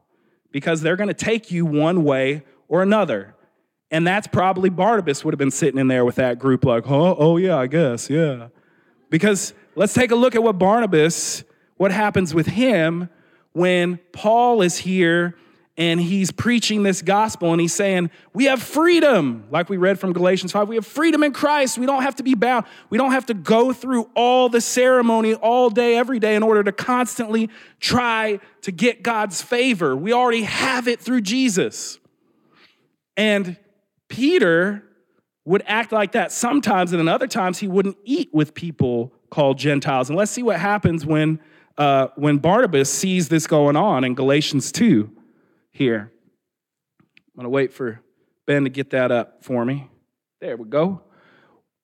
because 0.53 0.83
they're 0.83 0.97
going 0.97 1.09
to 1.09 1.15
take 1.15 1.51
you 1.51 1.65
one 1.65 2.05
way 2.05 2.43
or 2.69 2.83
another. 2.83 3.35
And 3.91 4.07
that's 4.07 4.27
probably 4.27 4.69
Barnabas 4.69 5.25
would 5.25 5.33
have 5.33 5.39
been 5.39 5.51
sitting 5.51 5.81
in 5.81 5.89
there 5.89 6.05
with 6.05 6.17
that 6.17 6.39
group, 6.39 6.67
like, 6.67 6.91
oh, 6.91 7.17
oh 7.19 7.39
yeah, 7.39 7.57
I 7.57 7.69
guess, 7.69 8.11
yeah. 8.11 8.49
Because 9.09 9.55
let's 9.77 9.95
take 9.95 10.11
a 10.11 10.15
look 10.15 10.35
at 10.35 10.43
what 10.43 10.59
Barnabas, 10.59 11.43
what 11.79 11.91
happens 11.91 12.35
with 12.35 12.49
him 12.49 13.09
when 13.53 13.99
Paul 14.13 14.61
is 14.61 14.77
here 14.77 15.37
and 15.79 16.01
he's 16.01 16.33
preaching 16.33 16.83
this 16.83 17.03
gospel 17.03 17.53
and 17.53 17.61
he's 17.61 17.73
saying, 17.73 18.11
We 18.35 18.47
have 18.47 18.61
freedom, 18.61 19.47
like 19.53 19.71
we 19.71 19.77
read 19.77 20.01
from 20.01 20.13
Galatians 20.13 20.51
5. 20.51 20.69
We 20.69 20.75
have 20.75 20.85
freedom 20.85 21.23
in 21.23 21.33
Christ. 21.33 21.79
We 21.79 21.87
don't 21.87 22.03
have 22.03 22.17
to 22.17 22.25
be 22.25 22.35
bound. 22.35 22.67
We 22.91 22.99
don't 22.99 23.13
have 23.13 23.27
to 23.27 23.35
go 23.35 23.73
through 23.73 24.11
all 24.17 24.49
the 24.49 24.61
ceremony 24.61 25.35
all 25.35 25.71
day, 25.71 25.97
every 25.97 26.19
day 26.19 26.35
in 26.35 26.43
order 26.43 26.65
to 26.65 26.73
constantly 26.73 27.49
try 27.79 28.41
to 28.63 28.73
get 28.73 29.05
God's 29.05 29.41
favor. 29.41 29.97
We 29.97 30.13
already 30.13 30.43
have 30.43 30.89
it 30.89 31.01
through 31.01 31.21
Jesus. 31.21 32.01
And 33.17 33.57
Peter 34.09 34.83
would 35.45 35.63
act 35.65 35.93
like 35.93 36.13
that 36.13 36.33
sometimes, 36.33 36.93
and 36.93 36.99
then 36.99 37.09
other 37.09 37.29
times 37.29 37.59
he 37.59 37.69
wouldn't 37.69 37.97
eat 38.05 38.31
with 38.35 38.53
people 38.53 39.13
called 39.31 39.59
Gentiles. 39.59 40.11
And 40.11 40.19
let's 40.19 40.33
see 40.33 40.43
what 40.43 40.59
happens 40.59 41.07
when, 41.07 41.39
uh, 41.77 42.09
when 42.17 42.39
Barnabas 42.39 42.93
sees 42.93 43.29
this 43.29 43.47
going 43.47 43.77
on 43.77 44.03
in 44.03 44.17
Galatians 44.17 44.73
2 44.73 45.13
here. 45.79 46.13
I'm 47.01 47.35
going 47.37 47.45
to 47.45 47.51
wait 47.51 47.73
for 47.73 48.01
Ben 48.47 48.65
to 48.65 48.71
get 48.71 48.91
that 48.91 49.11
up 49.11 49.45
for 49.45 49.65
me. 49.65 49.89
There 50.41 50.57
we 50.57 50.69
go. 50.69 51.03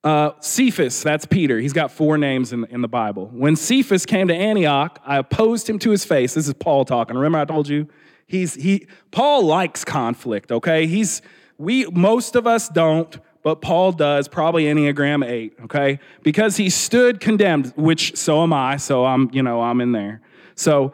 Uh, 0.03 0.31
Cephas, 0.39 1.01
that's 1.01 1.25
Peter. 1.25 1.59
He's 1.59 1.73
got 1.73 1.91
four 1.91 2.17
names 2.17 2.53
in, 2.53 2.65
in 2.65 2.81
the 2.81 2.87
Bible. 2.87 3.27
When 3.33 3.55
Cephas 3.55 4.05
came 4.05 4.27
to 4.27 4.35
Antioch, 4.35 4.99
I 5.03 5.17
opposed 5.17 5.67
him 5.67 5.79
to 5.79 5.89
his 5.89 6.05
face. 6.05 6.35
This 6.35 6.47
is 6.47 6.53
Paul 6.53 6.85
talking. 6.85 7.15
Remember, 7.15 7.39
I 7.39 7.45
told 7.45 7.67
you 7.67 7.87
he's 8.27 8.53
he. 8.53 8.87
Paul 9.09 9.45
likes 9.45 9.83
conflict. 9.83 10.51
Okay, 10.51 10.85
he's 10.85 11.23
we 11.57 11.85
most 11.87 12.35
of 12.35 12.45
us 12.45 12.69
don't, 12.69 13.17
but 13.41 13.61
Paul 13.61 13.93
does. 13.93 14.27
Probably 14.27 14.65
Enneagram 14.65 15.25
eight. 15.27 15.53
Okay, 15.63 15.99
because 16.21 16.55
he 16.57 16.69
stood 16.69 17.19
condemned, 17.19 17.73
which 17.75 18.15
so 18.15 18.43
am 18.43 18.53
I. 18.53 18.77
So 18.77 19.05
I'm 19.05 19.29
you 19.33 19.41
know 19.41 19.61
I'm 19.61 19.81
in 19.81 19.91
there. 19.91 20.21
So 20.53 20.93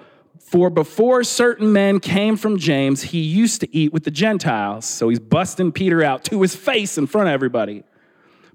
for 0.52 0.70
before 0.70 1.24
certain 1.24 1.72
men 1.72 2.02
came 2.02 2.36
from 2.36 2.58
James, 2.58 3.04
he 3.04 3.22
used 3.22 3.62
to 3.62 3.74
eat 3.74 3.94
with 3.94 4.04
the 4.04 4.12
Gentiles. 4.12 4.86
So 4.86 5.08
he's 5.08 5.18
busting 5.18 5.72
Peter 5.72 6.04
out 6.04 6.26
to 6.26 6.42
his 6.42 6.58
face 6.58 6.98
in 6.98 7.08
front 7.08 7.30
of 7.30 7.34
everybody. 7.34 7.84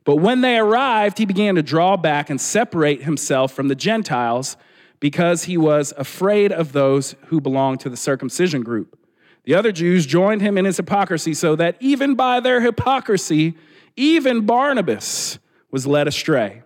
But 0.05 0.17
when 0.17 0.43
they 0.43 0.59
arrived, 0.59 1.17
he 1.17 1.25
began 1.25 1.55
to 1.55 1.63
draw 1.63 1.97
back 1.97 2.29
and 2.29 2.39
separate 2.39 3.05
himself 3.05 3.53
from 3.53 3.69
the 3.69 3.75
Gentiles 3.75 4.59
because 5.01 5.45
he 5.45 5.57
was 5.57 5.95
afraid 5.97 6.53
of 6.53 6.73
those 6.73 7.15
who 7.29 7.41
belonged 7.41 7.81
to 7.81 7.89
the 7.89 7.97
circumcision 7.97 8.63
group. 8.63 8.99
The 9.45 9.55
other 9.55 9.73
Jews 9.73 10.05
joined 10.05 10.43
him 10.43 10.59
in 10.59 10.67
his 10.67 10.77
hypocrisy, 10.77 11.33
so 11.33 11.57
that 11.57 11.79
even 11.81 12.15
by 12.15 12.41
their 12.41 12.61
hypocrisy, 12.61 13.57
even 13.97 14.45
Barnabas 14.45 15.39
was 15.71 15.87
led 15.87 16.09
astray. 16.09 16.63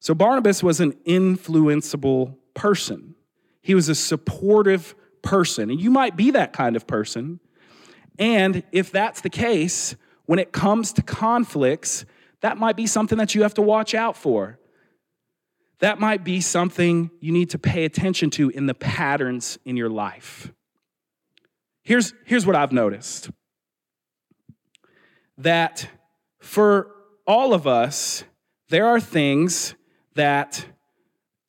So 0.00 0.12
Barnabas 0.12 0.60
was 0.60 0.80
an 0.80 0.94
influenceable 1.06 2.34
person. 2.54 3.14
He 3.68 3.74
was 3.74 3.90
a 3.90 3.94
supportive 3.94 4.94
person. 5.20 5.68
And 5.68 5.78
you 5.78 5.90
might 5.90 6.16
be 6.16 6.30
that 6.30 6.54
kind 6.54 6.74
of 6.74 6.86
person. 6.86 7.38
And 8.18 8.62
if 8.72 8.90
that's 8.90 9.20
the 9.20 9.28
case, 9.28 9.94
when 10.24 10.38
it 10.38 10.52
comes 10.52 10.94
to 10.94 11.02
conflicts, 11.02 12.06
that 12.40 12.56
might 12.56 12.76
be 12.76 12.86
something 12.86 13.18
that 13.18 13.34
you 13.34 13.42
have 13.42 13.52
to 13.52 13.60
watch 13.60 13.94
out 13.94 14.16
for. 14.16 14.58
That 15.80 16.00
might 16.00 16.24
be 16.24 16.40
something 16.40 17.10
you 17.20 17.30
need 17.30 17.50
to 17.50 17.58
pay 17.58 17.84
attention 17.84 18.30
to 18.30 18.48
in 18.48 18.64
the 18.64 18.72
patterns 18.72 19.58
in 19.66 19.76
your 19.76 19.90
life. 19.90 20.50
Here's, 21.82 22.14
here's 22.24 22.46
what 22.46 22.56
I've 22.56 22.72
noticed 22.72 23.28
that 25.36 25.90
for 26.40 26.90
all 27.26 27.52
of 27.52 27.66
us, 27.66 28.24
there 28.70 28.86
are 28.86 28.98
things 28.98 29.74
that 30.14 30.64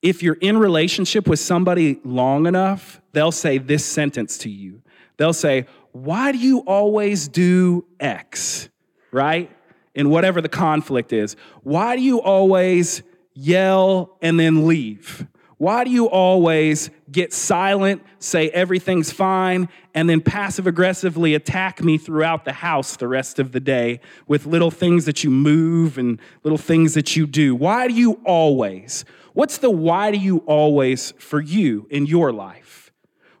if 0.02 0.22
you're 0.22 0.38
in 0.40 0.56
relationship 0.58 1.26
with 1.26 1.40
somebody 1.40 2.00
long 2.04 2.46
enough, 2.46 3.00
they'll 3.12 3.32
say 3.32 3.58
this 3.58 3.84
sentence 3.84 4.38
to 4.38 4.50
you. 4.50 4.82
They'll 5.16 5.32
say, 5.32 5.66
Why 5.92 6.32
do 6.32 6.38
you 6.38 6.60
always 6.60 7.28
do 7.28 7.84
X? 7.98 8.68
Right? 9.12 9.50
In 9.94 10.08
whatever 10.08 10.40
the 10.40 10.48
conflict 10.48 11.12
is. 11.12 11.36
Why 11.62 11.96
do 11.96 12.02
you 12.02 12.20
always 12.20 13.02
yell 13.34 14.16
and 14.22 14.38
then 14.38 14.66
leave? 14.66 15.26
Why 15.58 15.84
do 15.84 15.90
you 15.90 16.08
always 16.08 16.88
get 17.12 17.34
silent, 17.34 18.02
say 18.18 18.48
everything's 18.48 19.12
fine, 19.12 19.68
and 19.94 20.08
then 20.08 20.22
passive 20.22 20.66
aggressively 20.66 21.34
attack 21.34 21.82
me 21.84 21.98
throughout 21.98 22.46
the 22.46 22.54
house 22.54 22.96
the 22.96 23.06
rest 23.06 23.38
of 23.38 23.52
the 23.52 23.60
day 23.60 24.00
with 24.26 24.46
little 24.46 24.70
things 24.70 25.04
that 25.04 25.22
you 25.22 25.28
move 25.28 25.98
and 25.98 26.18
little 26.44 26.56
things 26.56 26.94
that 26.94 27.14
you 27.14 27.26
do? 27.26 27.54
Why 27.54 27.88
do 27.88 27.92
you 27.92 28.22
always? 28.24 29.04
What's 29.32 29.58
the 29.58 29.70
why 29.70 30.10
do 30.10 30.18
you 30.18 30.38
always 30.38 31.12
for 31.18 31.40
you 31.40 31.86
in 31.90 32.06
your 32.06 32.32
life? 32.32 32.92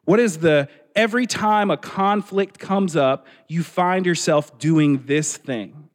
What 0.04 0.20
is 0.20 0.38
the 0.38 0.68
every 0.94 1.26
time 1.26 1.70
a 1.70 1.76
conflict 1.76 2.58
comes 2.58 2.96
up, 2.96 3.26
you 3.48 3.62
find 3.62 4.06
yourself 4.06 4.58
doing 4.58 5.04
this 5.06 5.36
thing? 5.36 5.88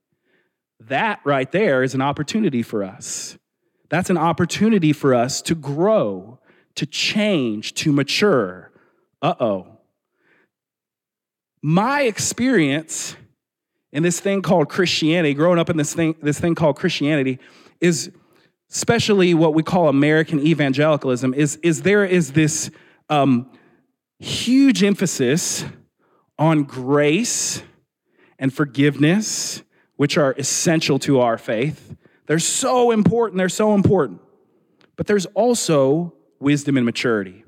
That 0.79 1.19
right 1.23 1.51
there 1.51 1.83
is 1.83 1.95
an 1.95 2.01
opportunity 2.01 2.61
for 2.61 2.83
us 2.83 3.37
that's 3.89 4.09
an 4.09 4.17
opportunity 4.17 4.93
for 4.93 5.13
us 5.13 5.41
to 5.43 5.55
grow, 5.55 6.39
to 6.75 6.85
change, 6.85 7.73
to 7.75 7.91
mature. 7.91 8.71
Uh 9.21 9.35
oh. 9.39 9.77
My 11.61 12.01
experience 12.01 13.15
in 13.91 14.03
this 14.03 14.19
thing 14.19 14.41
called 14.41 14.69
Christianity, 14.69 15.33
growing 15.33 15.59
up 15.59 15.69
in 15.69 15.77
this 15.77 15.93
thing, 15.93 16.15
this 16.21 16.39
thing 16.39 16.55
called 16.55 16.75
Christianity, 16.75 17.39
is 17.79 18.11
especially 18.71 19.33
what 19.33 19.53
we 19.53 19.63
call 19.63 19.87
American 19.87 20.39
evangelicalism, 20.39 21.33
is, 21.33 21.57
is 21.57 21.81
there 21.83 22.05
is 22.05 22.33
this 22.33 22.69
um, 23.09 23.49
huge 24.19 24.83
emphasis 24.83 25.65
on 26.37 26.63
grace 26.63 27.63
and 28.39 28.53
forgiveness, 28.53 29.63
which 29.95 30.17
are 30.17 30.33
essential 30.33 30.99
to 30.99 31.19
our 31.19 31.37
faith. 31.37 31.95
They're 32.27 32.39
so 32.39 32.91
important. 32.91 33.37
They're 33.37 33.49
so 33.49 33.73
important. 33.73 34.21
But 34.95 35.07
there's 35.07 35.25
also 35.27 36.13
wisdom 36.39 36.77
and 36.77 36.85
maturity. 36.85 37.43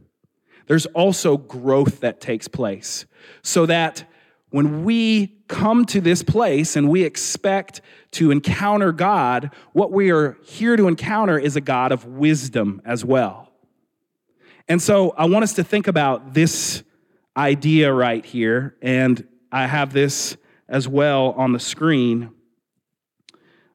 There's 0.67 0.85
also 0.87 1.37
growth 1.37 2.01
that 2.01 2.21
takes 2.21 2.47
place. 2.47 3.05
So 3.41 3.65
that 3.65 4.05
when 4.49 4.83
we 4.83 5.27
come 5.47 5.85
to 5.85 6.01
this 6.01 6.23
place 6.23 6.75
and 6.75 6.89
we 6.89 7.03
expect 7.03 7.81
to 8.11 8.31
encounter 8.31 8.91
God, 8.91 9.51
what 9.73 9.91
we 9.91 10.11
are 10.11 10.37
here 10.43 10.75
to 10.75 10.87
encounter 10.87 11.37
is 11.37 11.55
a 11.55 11.61
God 11.61 11.91
of 11.91 12.05
wisdom 12.05 12.81
as 12.85 13.03
well. 13.03 13.51
And 14.67 14.81
so 14.81 15.11
I 15.11 15.25
want 15.25 15.43
us 15.43 15.53
to 15.53 15.63
think 15.63 15.87
about 15.87 16.33
this 16.33 16.83
idea 17.35 17.93
right 17.93 18.25
here, 18.25 18.75
and 18.81 19.25
I 19.51 19.67
have 19.67 19.93
this 19.93 20.35
as 20.67 20.87
well 20.87 21.31
on 21.37 21.53
the 21.53 21.59
screen. 21.59 22.31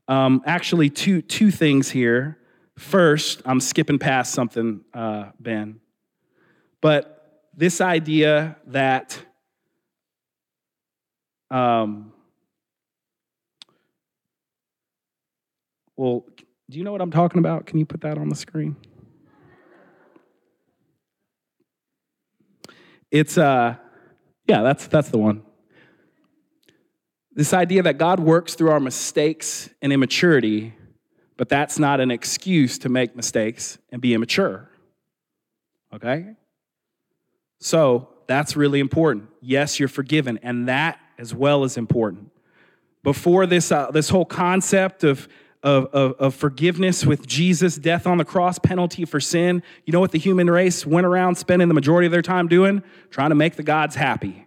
Um, 0.09 0.43
actually, 0.45 0.91
two, 0.91 1.23
two 1.23 1.51
things 1.51 1.91
here. 1.91 2.39
First, 2.77 3.41
I'm 3.45 3.61
skipping 3.61 3.99
past 3.99 4.33
something, 4.33 4.83
uh, 4.93 5.31
Ben. 5.39 5.81
But 6.81 7.49
this 7.55 7.81
idea 7.81 8.57
that 8.67 9.19
um, 11.53 12.13
well, 15.97 16.25
do 16.71 16.79
you 16.79 16.85
know 16.85 16.93
what 16.93 17.03
I'm 17.03 17.11
talking 17.11 17.39
about? 17.39 17.67
Can 17.67 17.79
you 17.79 17.85
put 17.85 18.01
that 18.01 18.17
on 18.17 18.31
the 18.31 18.35
screen? 18.35 18.77
It's 23.11 23.37
uh 23.37 23.77
yeah, 24.49 24.63
that's 24.63 24.87
that's 24.87 25.11
the 25.11 25.19
one. 25.19 25.43
This 27.35 27.53
idea 27.53 27.83
that 27.83 27.99
God 27.99 28.21
works 28.21 28.55
through 28.55 28.71
our 28.71 28.81
mistakes 28.81 29.69
and 29.83 29.93
immaturity, 29.93 30.75
but 31.37 31.51
that's 31.51 31.79
not 31.79 32.01
an 32.01 32.11
excuse 32.11 32.79
to 32.79 32.89
make 32.89 33.15
mistakes 33.15 33.79
and 33.91 34.01
be 34.01 34.15
immature. 34.15 34.71
Okay? 35.95 36.35
So 37.61 38.09
that's 38.27 38.57
really 38.57 38.81
important. 38.81 39.29
Yes, 39.43 39.79
you're 39.79 39.89
forgiven, 39.89 40.39
and 40.43 40.69
that 40.69 40.99
as 41.23 41.33
well 41.33 41.63
is 41.63 41.77
important. 41.79 42.31
Before 43.05 43.47
this, 43.47 43.71
uh, 43.71 43.91
this 43.93 44.09
whole 44.09 44.25
concept 44.25 45.05
of, 45.05 45.29
of, 45.63 45.87
of, 45.87 46.13
of 46.19 46.35
forgiveness 46.35 47.07
with 47.07 47.27
Jesus, 47.27 47.77
death 47.77 48.07
on 48.07 48.19
the 48.19 48.25
cross, 48.25 48.59
penalty 48.59 49.05
for 49.05 49.21
sin, 49.21 49.63
you 49.87 49.93
know 49.93 50.01
what 50.01 50.11
the 50.11 50.19
human 50.19 50.51
race 50.51 50.85
went 50.85 51.07
around 51.07 51.37
spending 51.37 51.69
the 51.69 51.75
majority 51.75 52.07
of 52.07 52.13
their 52.13 52.23
time 52.23 52.49
doing? 52.49 52.83
Trying 53.11 53.31
to 53.31 53.37
make 53.37 53.55
the 53.55 53.63
gods 53.63 53.95
happy. 53.95 54.47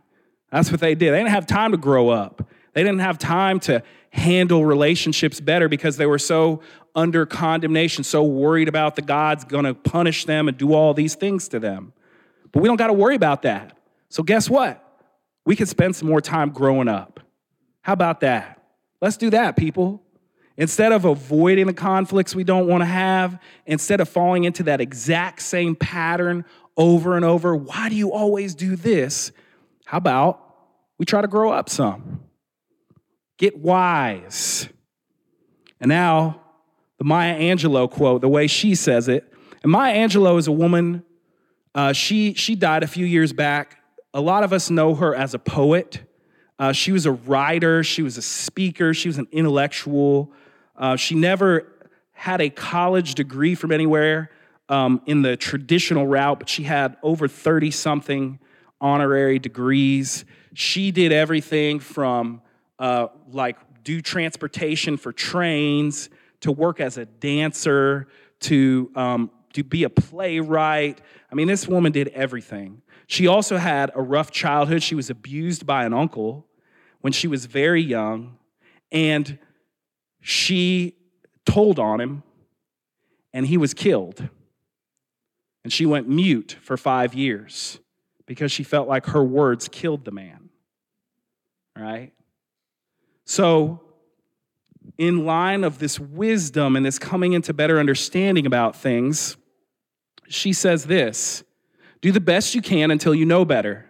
That's 0.52 0.70
what 0.70 0.82
they 0.82 0.96
did. 0.96 1.14
They 1.14 1.18
didn't 1.18 1.32
have 1.32 1.48
time 1.48 1.72
to 1.72 1.78
grow 1.78 2.10
up. 2.10 2.48
They 2.74 2.84
didn't 2.84 3.00
have 3.00 3.18
time 3.18 3.62
to 3.62 3.82
handle 4.10 4.66
relationships 4.66 5.40
better 5.40 5.70
because 5.70 5.96
they 5.96 6.06
were 6.06 6.20
so 6.20 6.62
under 6.94 7.26
condemnation, 7.26 8.04
so 8.04 8.24
worried 8.24 8.68
about 8.68 8.98
the 8.98 9.02
God's 9.02 9.46
gonna 9.46 9.74
punish 9.74 10.26
them 10.26 10.50
and 10.50 10.58
do 10.58 10.74
all 10.74 10.94
these 10.94 11.16
things 11.16 11.48
to 11.50 11.60
them. 11.60 11.94
But 12.52 12.62
we 12.62 12.68
don't 12.68 12.78
gotta 12.78 12.94
worry 12.94 13.16
about 13.16 13.44
that. 13.44 13.78
So, 14.10 14.24
guess 14.24 14.50
what? 14.50 14.85
We 15.45 15.55
can 15.55 15.67
spend 15.67 15.95
some 15.95 16.08
more 16.08 16.21
time 16.21 16.49
growing 16.49 16.88
up. 16.88 17.19
How 17.81 17.93
about 17.93 18.21
that? 18.21 18.63
Let's 19.01 19.17
do 19.17 19.29
that, 19.29 19.55
people. 19.55 20.01
Instead 20.58 20.91
of 20.91 21.05
avoiding 21.05 21.67
the 21.67 21.73
conflicts 21.73 22.34
we 22.34 22.43
don't 22.43 22.67
wanna 22.67 22.86
have, 22.86 23.39
instead 23.65 23.99
of 23.99 24.10
falling 24.10 24.45
into 24.45 24.63
that 24.63 24.81
exact 24.81 25.41
same 25.41 25.75
pattern 25.75 26.45
over 26.77 27.15
and 27.15 27.23
over, 27.23 27.55
why 27.55 27.89
do 27.89 27.95
you 27.95 28.12
always 28.12 28.55
do 28.55 28.75
this? 28.75 29.31
How 29.86 29.97
about 29.97 30.41
we 30.97 31.05
try 31.05 31.21
to 31.21 31.27
grow 31.27 31.51
up 31.51 31.69
some? 31.69 32.21
Get 33.38 33.58
wise. 33.60 34.69
And 35.79 35.89
now, 35.89 36.41
the 36.97 37.03
Maya 37.03 37.38
Angelou 37.38 37.91
quote, 37.91 38.21
the 38.21 38.29
way 38.29 38.47
she 38.47 38.75
says 38.75 39.08
it. 39.10 39.31
And 39.62 39.71
Maya 39.71 39.95
Angelou 39.95 40.39
is 40.39 40.47
a 40.47 40.51
woman, 40.51 41.03
uh, 41.75 41.91
she, 41.91 42.34
she 42.34 42.55
died 42.55 42.84
a 42.84 42.88
few 42.88 43.05
years 43.05 43.34
back. 43.34 43.77
A 44.15 44.21
lot 44.21 44.45
of 44.45 44.54
us 44.54 44.69
know 44.69 44.95
her 44.95 45.13
as 45.13 45.34
a 45.34 45.39
poet. 45.39 45.99
Uh, 46.58 46.71
she 46.71 46.93
was 46.93 47.06
a 47.06 47.12
writer, 47.12 47.84
she 47.84 48.01
was 48.01 48.17
a 48.17 48.21
speaker, 48.21 48.93
she 48.93 49.10
was 49.10 49.17
an 49.17 49.28
intellectual. 49.30 50.32
Uh, 50.78 50.95
she 50.95 51.15
never 51.15 51.67
had 52.13 52.39
a 52.39 52.49
college 52.49 53.15
degree 53.15 53.56
from 53.56 53.73
anywhere 53.73 54.32
um, 54.69 55.01
in 55.06 55.21
the 55.21 55.36
traditional 55.36 56.08
route, 56.08 56.39
but 56.39 56.47
she 56.47 56.63
had 56.63 56.95
over 57.04 57.28
30 57.28 57.71
something 57.71 58.39
honorary 58.80 59.38
degrees. 59.38 60.23
She 60.54 60.91
did 60.91 61.12
everything 61.12 61.82
from 61.82 62.41
uh, 62.80 63.08
like 63.34 63.58
do 63.84 63.99
transportation 63.99 64.95
for 64.95 65.12
trains, 65.12 66.10
to 66.39 66.54
work 66.54 66.80
as 66.80 66.97
a 66.97 67.04
dancer, 67.06 68.08
to, 68.39 68.89
um, 68.95 69.30
to 69.51 69.63
be 69.63 69.84
a 69.84 69.89
playwright. 69.89 71.01
I 71.30 71.36
mean, 71.36 71.47
this 71.47 71.67
woman 71.67 71.91
did 71.91 72.08
everything. 72.10 72.82
She 73.08 73.28
also 73.28 73.58
had 73.58 73.91
a 73.96 74.02
rough 74.02 74.32
childhood. 74.32 74.82
She 74.84 74.96
was 74.96 75.10
abused 75.10 75.65
by 75.65 75.86
an 75.86 75.94
uncle 75.94 76.48
when 77.02 77.13
she 77.13 77.28
was 77.28 77.46
very 77.46 77.82
young, 77.82 78.38
and 78.91 79.38
she 80.22 80.96
told 81.46 81.80
on 81.80 82.02
him, 82.02 82.24
and 83.32 83.46
he 83.46 83.58
was 83.58 83.74
killed. 83.74 84.28
And 85.63 85.72
she 85.72 85.86
went 85.86 86.08
mute 86.10 86.58
for 86.62 86.78
five 86.78 87.13
years 87.13 87.80
because 88.26 88.52
she 88.52 88.63
felt 88.63 88.88
like 88.88 89.08
her 89.08 89.24
words 89.24 89.68
killed 89.68 90.06
the 90.06 90.12
man. 90.12 90.50
Right? 91.76 92.12
So, 93.26 93.82
in 94.98 95.26
line 95.26 95.63
of 95.63 95.80
this 95.80 96.00
wisdom 96.00 96.76
and 96.76 96.86
this 96.86 97.00
coming 97.00 97.34
into 97.34 97.54
better 97.54 97.80
understanding 97.80 98.46
about 98.46 98.76
things, 98.76 99.38
she 100.28 100.54
says 100.54 100.86
this 100.86 101.44
do 102.06 102.12
the 102.12 102.22
best 102.22 102.54
you 102.54 102.62
can 102.62 102.91
until 102.91 103.15
you 103.15 103.26
know 103.26 103.44
better. 103.44 103.84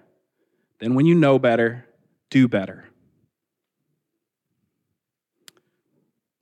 then 0.80 0.96
when 0.96 1.06
you 1.06 1.14
know 1.14 1.38
better, 1.38 1.86
do 2.30 2.48
better. 2.48 2.86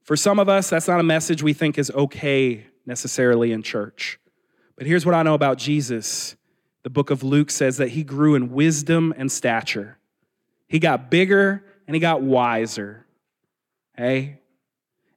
For 0.04 0.16
some 0.16 0.38
of 0.38 0.48
us, 0.48 0.70
that's 0.70 0.88
not 0.88 1.00
a 1.00 1.04
message 1.04 1.42
we 1.42 1.54
think 1.54 1.80
is 1.80 1.90
okay 1.90 2.68
necessarily 2.86 3.52
in 3.52 3.64
church. 3.64 4.20
But 4.76 4.86
here's 4.86 5.04
what 5.04 5.16
I 5.16 5.24
know 5.24 5.34
about 5.34 5.58
Jesus. 5.58 6.36
The 6.84 6.92
book 6.92 7.10
of 7.10 7.24
Luke 7.24 7.50
says 7.50 7.78
that 7.78 7.90
he 7.90 8.04
grew 8.04 8.36
in 8.36 8.52
wisdom 8.52 9.12
and 9.18 9.32
stature. 9.32 9.98
He 10.68 10.78
got 10.78 11.10
bigger 11.10 11.66
and 11.88 11.96
he 11.96 12.00
got 12.00 12.22
wiser. 12.22 13.08
Hey? 13.98 14.42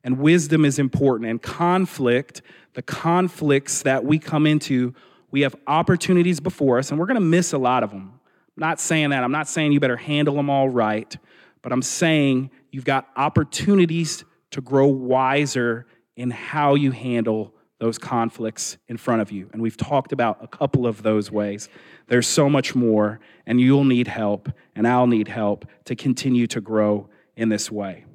And 0.03 0.21
wisdom 0.21 0.65
is 0.65 0.79
important. 0.79 1.29
And 1.29 1.43
conflict, 1.43 2.41
the 2.73 2.81
conflicts 2.81 3.83
that 3.83 4.07
we 4.07 4.19
come 4.19 4.47
into, 4.47 4.95
we 5.37 5.43
have 5.43 5.55
opportunities 5.67 6.41
before 6.41 6.79
us, 6.79 6.91
and 6.91 6.99
we're 6.99 7.05
going 7.05 7.17
to 7.17 7.21
miss 7.21 7.53
a 7.53 7.59
lot 7.59 7.83
of 7.83 7.91
them. 7.91 8.19
I'm 8.57 8.61
not 8.61 8.81
saying 8.81 9.11
that. 9.11 9.23
I'm 9.23 9.33
not 9.33 9.47
saying 9.47 9.71
you 9.71 9.79
better 9.79 9.99
handle 9.99 10.35
them 10.35 10.49
all 10.49 10.67
right, 10.67 11.15
but 11.61 11.73
I'm 11.73 11.83
saying 11.83 12.51
you've 12.71 12.87
got 12.87 13.07
opportunities 13.17 14.25
to 14.53 14.63
grow 14.63 14.87
wiser 14.87 15.85
in 16.17 16.31
how 16.31 16.75
you 16.75 16.91
handle 16.91 17.53
those 17.81 17.99
conflicts 17.99 18.79
in 18.89 18.97
front 18.97 19.21
of 19.21 19.31
you. 19.31 19.51
And 19.53 19.61
we've 19.61 19.77
talked 19.77 20.11
about 20.11 20.43
a 20.43 20.47
couple 20.47 20.87
of 20.87 21.03
those 21.03 21.31
ways. 21.31 21.69
There's 22.07 22.27
so 22.27 22.49
much 22.49 22.75
more, 22.75 23.21
and 23.45 23.61
you'll 23.61 23.85
need 23.85 24.09
help, 24.09 24.49
and 24.75 24.89
I'll 24.89 25.07
need 25.07 25.29
help 25.29 25.67
to 25.85 25.95
continue 25.95 26.47
to 26.47 26.63
grow 26.63 27.11
in 27.37 27.51
this 27.51 27.71
way. 27.71 28.07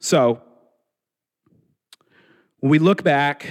So, 0.00 0.42
when 2.58 2.68
we 2.68 2.78
look 2.78 3.02
back, 3.02 3.50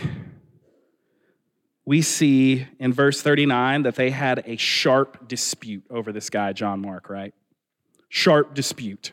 we 1.85 2.01
see 2.01 2.67
in 2.79 2.93
verse 2.93 3.21
39 3.21 3.83
that 3.83 3.95
they 3.95 4.09
had 4.09 4.43
a 4.45 4.57
sharp 4.57 5.27
dispute 5.27 5.83
over 5.89 6.11
this 6.11 6.29
guy, 6.29 6.51
John 6.53 6.81
Mark, 6.81 7.09
right? 7.09 7.33
Sharp 8.09 8.55
dispute. 8.55 9.11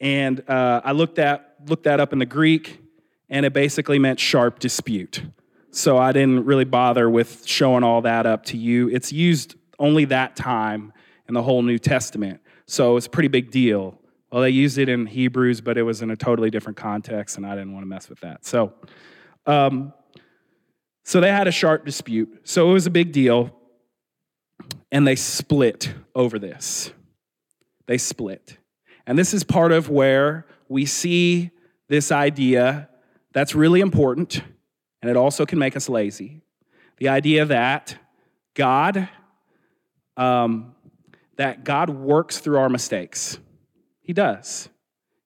And 0.00 0.48
uh, 0.48 0.82
I 0.84 0.92
looked 0.92 1.18
at 1.18 1.54
looked 1.66 1.84
that 1.84 2.00
up 2.00 2.12
in 2.12 2.18
the 2.18 2.26
Greek, 2.26 2.80
and 3.28 3.44
it 3.44 3.52
basically 3.52 3.98
meant 3.98 4.18
sharp 4.18 4.58
dispute. 4.58 5.22
So 5.70 5.98
I 5.98 6.12
didn't 6.12 6.46
really 6.46 6.64
bother 6.64 7.08
with 7.08 7.46
showing 7.46 7.84
all 7.84 8.02
that 8.02 8.26
up 8.26 8.44
to 8.46 8.56
you. 8.56 8.88
It's 8.88 9.12
used 9.12 9.54
only 9.78 10.06
that 10.06 10.36
time 10.36 10.92
in 11.28 11.34
the 11.34 11.42
whole 11.42 11.62
New 11.62 11.78
Testament. 11.78 12.40
So 12.66 12.96
it's 12.96 13.06
a 13.06 13.10
pretty 13.10 13.28
big 13.28 13.50
deal. 13.50 13.98
Well, 14.32 14.42
they 14.42 14.50
used 14.50 14.78
it 14.78 14.88
in 14.88 15.06
Hebrews, 15.06 15.60
but 15.60 15.76
it 15.76 15.82
was 15.82 16.02
in 16.02 16.10
a 16.10 16.16
totally 16.16 16.50
different 16.50 16.76
context, 16.76 17.36
and 17.36 17.46
I 17.46 17.54
didn't 17.54 17.72
want 17.72 17.82
to 17.82 17.88
mess 17.88 18.08
with 18.08 18.20
that. 18.20 18.44
So, 18.44 18.72
um, 19.46 19.92
so 21.04 21.20
they 21.20 21.30
had 21.30 21.48
a 21.48 21.52
sharp 21.52 21.84
dispute. 21.84 22.40
So 22.44 22.70
it 22.70 22.72
was 22.72 22.86
a 22.86 22.90
big 22.90 23.12
deal, 23.12 23.54
and 24.92 25.06
they 25.06 25.16
split 25.16 25.92
over 26.14 26.38
this. 26.38 26.92
They 27.86 27.98
split. 27.98 28.58
And 29.06 29.18
this 29.18 29.34
is 29.34 29.42
part 29.42 29.72
of 29.72 29.88
where 29.88 30.46
we 30.68 30.86
see 30.86 31.50
this 31.88 32.12
idea 32.12 32.88
that's 33.32 33.54
really 33.54 33.80
important, 33.80 34.42
and 35.02 35.10
it 35.10 35.16
also 35.16 35.46
can 35.46 35.58
make 35.58 35.76
us 35.76 35.88
lazy. 35.88 36.42
The 36.98 37.08
idea 37.08 37.44
that 37.46 37.96
God, 38.54 39.08
um, 40.16 40.74
that 41.36 41.64
God 41.64 41.90
works 41.90 42.38
through 42.38 42.58
our 42.58 42.68
mistakes. 42.68 43.38
He 44.02 44.12
does. 44.12 44.68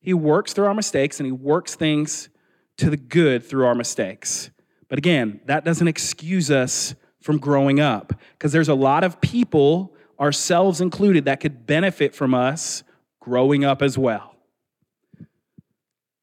He 0.01 0.15
works 0.15 0.53
through 0.53 0.67
our 0.67 0.75
mistakes, 0.75 1.19
and 1.19 1.27
He 1.27 1.33
works 1.33 1.75
things 1.75 2.29
to 2.77 2.91
the 2.91 2.97
good 2.97 3.45
through 3.45 3.67
our 3.67 3.75
mistakes. 3.75 4.51
But 4.95 4.99
again, 4.99 5.41
that 5.47 5.65
doesn't 5.65 5.89
excuse 5.89 6.53
us 6.53 6.95
from 7.21 7.39
growing 7.39 7.81
up, 7.81 8.13
because 8.39 8.53
there's 8.53 8.69
a 8.69 8.77
lot 8.77 9.03
of 9.03 9.21
people, 9.21 9.93
ourselves 10.21 10.81
included, 10.81 11.25
that 11.25 11.41
could 11.41 11.67
benefit 11.67 12.15
from 12.15 12.33
us 12.33 12.85
growing 13.19 13.65
up 13.65 13.83
as 13.83 13.99
well. 13.99 14.37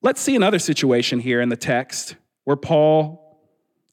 Let's 0.02 0.22
see 0.22 0.38
another 0.38 0.58
situation 0.58 1.20
here 1.20 1.42
in 1.42 1.50
the 1.50 1.58
text 1.58 2.16
where 2.46 2.56
Paul 2.56 3.42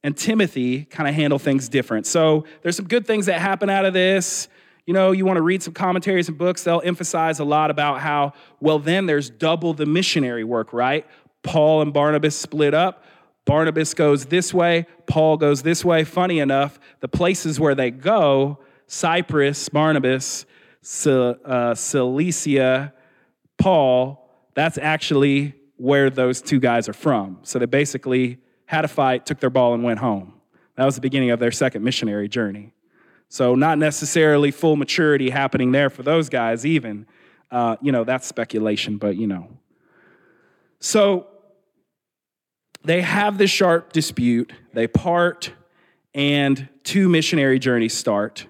and 0.05 0.17
Timothy 0.17 0.85
kind 0.85 1.09
of 1.09 1.15
handle 1.17 1.41
things 1.41 1.69
different. 1.69 2.07
So 2.07 2.45
there's 2.63 2.77
some 2.77 2.87
good 2.87 3.05
things 3.05 3.27
that 3.27 3.41
happen 3.41 3.69
out 3.69 3.85
of 3.85 3.95
this. 3.95 4.47
You 4.87 4.95
know, 4.95 5.11
you 5.11 5.27
want 5.27 5.39
to 5.39 5.43
read 5.43 5.61
some 5.61 5.75
commentaries 5.75 6.29
and 6.29 6.39
books, 6.39 6.63
they'll 6.63 6.83
emphasize 6.85 7.41
a 7.41 7.45
lot 7.45 7.73
about 7.73 7.99
how, 7.99 8.33
well, 8.61 8.79
then 8.79 9.07
there's 9.07 9.29
double 9.29 9.75
the 9.75 9.87
missionary 9.87 10.45
work, 10.45 10.73
right? 10.73 11.05
Paul 11.43 11.83
and 11.83 11.93
Barnabas 11.93 12.37
split 12.37 12.75
up. 12.75 13.03
Barnabas 13.49 13.95
goes 13.95 14.27
this 14.27 14.53
way, 14.53 14.87
Paul 15.07 15.39
goes 15.39 15.63
this 15.63 15.83
way. 15.83 16.05
Funny 16.05 16.39
enough, 16.39 16.79
the 17.01 17.09
places 17.09 17.59
where 17.59 17.75
they 17.75 17.91
go, 17.91 18.59
Cyprus, 18.87 19.71
Barnabas, 19.71 20.45
uh, 21.07 21.75
Cilicia, 21.75 22.93
Paul, 23.57 24.31
that's 24.53 24.77
actually 24.77 25.55
where 25.79 26.11
those 26.11 26.43
two 26.43 26.61
guys 26.61 26.91
are 26.91 26.93
from. 26.93 27.39
So 27.43 27.59
they 27.59 27.65
basically 27.65 28.37
had 28.67 28.85
a 28.85 28.89
fight, 28.89 29.25
took 29.25 29.41
their 29.41 29.49
ball, 29.49 29.73
and 29.73 29.83
went 29.83 30.01
home. 30.01 30.35
That 30.75 30.85
was 30.85 30.97
the 30.97 31.01
beginning 31.01 31.31
of 31.31 31.41
their 31.41 31.51
second 31.51 31.83
missionary 31.83 32.29
journey. 32.29 32.75
So, 33.31 33.55
not 33.55 33.79
necessarily 33.79 34.51
full 34.51 34.77
maturity 34.77 35.31
happening 35.31 35.73
there 35.73 35.89
for 35.89 36.03
those 36.03 36.29
guys, 36.29 36.67
even. 36.67 37.07
Uh, 37.51 37.77
you 37.81 37.93
know, 37.93 38.05
that's 38.05 38.27
speculation, 38.27 38.99
but 38.99 39.17
you 39.17 39.27
know. 39.27 39.49
So, 40.81 41.29
they 42.85 43.03
have 43.03 43.39
this 43.39 43.51
sharp 43.51 43.93
dispute, 43.93 44.53
they 44.73 44.87
part, 44.87 45.53
and 46.15 46.69
two 46.85 47.09
missionary 47.09 47.59
journeys 47.59 47.95
start. 47.95 48.47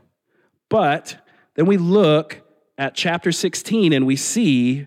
But 0.69 1.17
then 1.55 1.67
we 1.67 1.77
look 1.77 2.41
at 2.77 2.95
chapter 2.95 3.33
16 3.33 3.93
and 3.93 4.07
we 4.07 4.17
see 4.17 4.87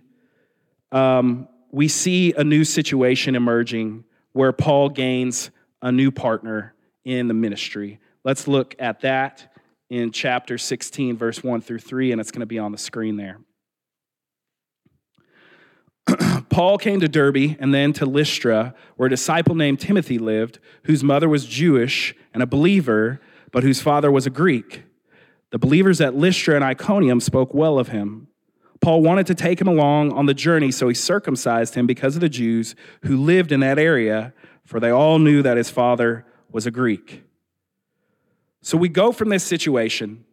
um, 0.92 1.48
we 1.72 1.88
see 1.88 2.34
a 2.34 2.44
new 2.44 2.66
situation 2.66 3.36
emerging 3.36 4.04
where 4.34 4.52
Paul 4.52 4.90
gains 4.90 5.52
a 5.82 5.92
new 5.92 6.12
partner 6.12 6.74
in 7.06 7.28
the 7.28 7.34
ministry. 7.34 8.00
Let's 8.24 8.48
look 8.48 8.76
at 8.78 9.02
that 9.02 9.56
in 9.90 10.12
chapter 10.12 10.58
16, 10.58 11.18
verse 11.18 11.44
1 11.44 11.62
through 11.62 11.80
3, 11.80 12.12
and 12.12 12.22
it's 12.22 12.32
going 12.32 12.42
to 12.42 12.46
be 12.46 12.60
on 12.60 12.72
the 12.72 12.78
screen 12.78 13.18
there. 13.18 13.40
Paul 16.50 16.78
came 16.78 17.00
to 17.00 17.08
Derbe 17.08 17.56
and 17.60 17.74
then 17.74 17.94
to 17.94 18.06
Lystra, 18.06 18.74
where 18.96 19.08
a 19.08 19.10
disciple 19.10 19.56
named 19.56 19.80
Timothy 19.80 20.18
lived, 20.18 20.60
whose 20.84 21.04
mother 21.04 21.30
was 21.30 21.46
Jewish 21.46 22.16
and 22.34 22.42
a 22.42 22.48
believer, 22.48 23.22
but 23.52 23.64
whose 23.64 23.82
father 23.82 24.12
was 24.12 24.26
a 24.26 24.30
Greek. 24.32 24.84
The 25.52 25.60
believers 25.60 26.00
at 26.02 26.16
Lystra 26.16 26.56
and 26.56 26.64
Iconium 26.64 27.20
spoke 27.20 27.54
well 27.54 27.78
of 27.78 27.90
him. 27.90 28.28
Paul 28.80 29.04
wanted 29.04 29.28
to 29.28 29.36
take 29.36 29.62
him 29.62 29.68
along 29.68 30.12
on 30.12 30.26
the 30.26 30.34
journey, 30.34 30.72
so 30.72 30.88
he 30.88 30.96
circumcised 30.96 31.76
him 31.76 31.86
because 31.86 32.16
of 32.16 32.22
the 32.22 32.30
Jews 32.30 32.76
who 33.04 33.16
lived 33.16 33.52
in 33.52 33.60
that 33.60 33.78
area, 33.78 34.34
for 34.66 34.80
they 34.80 34.90
all 34.90 35.20
knew 35.20 35.44
that 35.44 35.58
his 35.58 35.70
father 35.70 36.26
was 36.52 36.66
a 36.66 36.72
Greek. 36.72 37.24
So 38.62 38.78
we 38.78 38.90
go 38.90 39.12
from 39.12 39.30
this 39.30 39.44
situation 39.44 40.26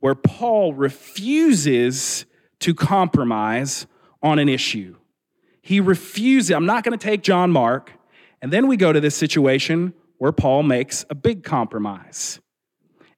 where 0.00 0.14
Paul 0.14 0.72
refuses 0.74 2.24
to 2.60 2.74
compromise 2.74 3.86
on 4.22 4.38
an 4.38 4.48
issue. 4.48 4.96
He 5.62 5.80
refuses, 5.80 6.50
I'm 6.50 6.66
not 6.66 6.84
going 6.84 6.98
to 6.98 7.02
take 7.02 7.22
John 7.22 7.50
Mark. 7.50 7.92
And 8.40 8.52
then 8.52 8.66
we 8.68 8.76
go 8.76 8.92
to 8.92 9.00
this 9.00 9.14
situation 9.14 9.92
where 10.18 10.32
Paul 10.32 10.62
makes 10.62 11.04
a 11.10 11.14
big 11.14 11.44
compromise. 11.44 12.40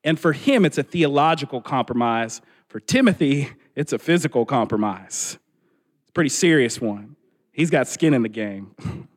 And 0.02 0.18
for 0.18 0.32
him, 0.32 0.64
it's 0.64 0.78
a 0.78 0.82
theological 0.82 1.60
compromise. 1.60 2.40
For 2.68 2.80
Timothy, 2.80 3.50
it's 3.76 3.92
a 3.92 3.98
physical 3.98 4.46
compromise. 4.46 5.38
It's 6.02 6.10
a 6.10 6.12
pretty 6.12 6.30
serious 6.30 6.80
one. 6.80 7.16
He's 7.52 7.70
got 7.70 7.86
skin 7.88 8.14
in 8.14 8.22
the 8.22 8.28
game. 8.28 8.74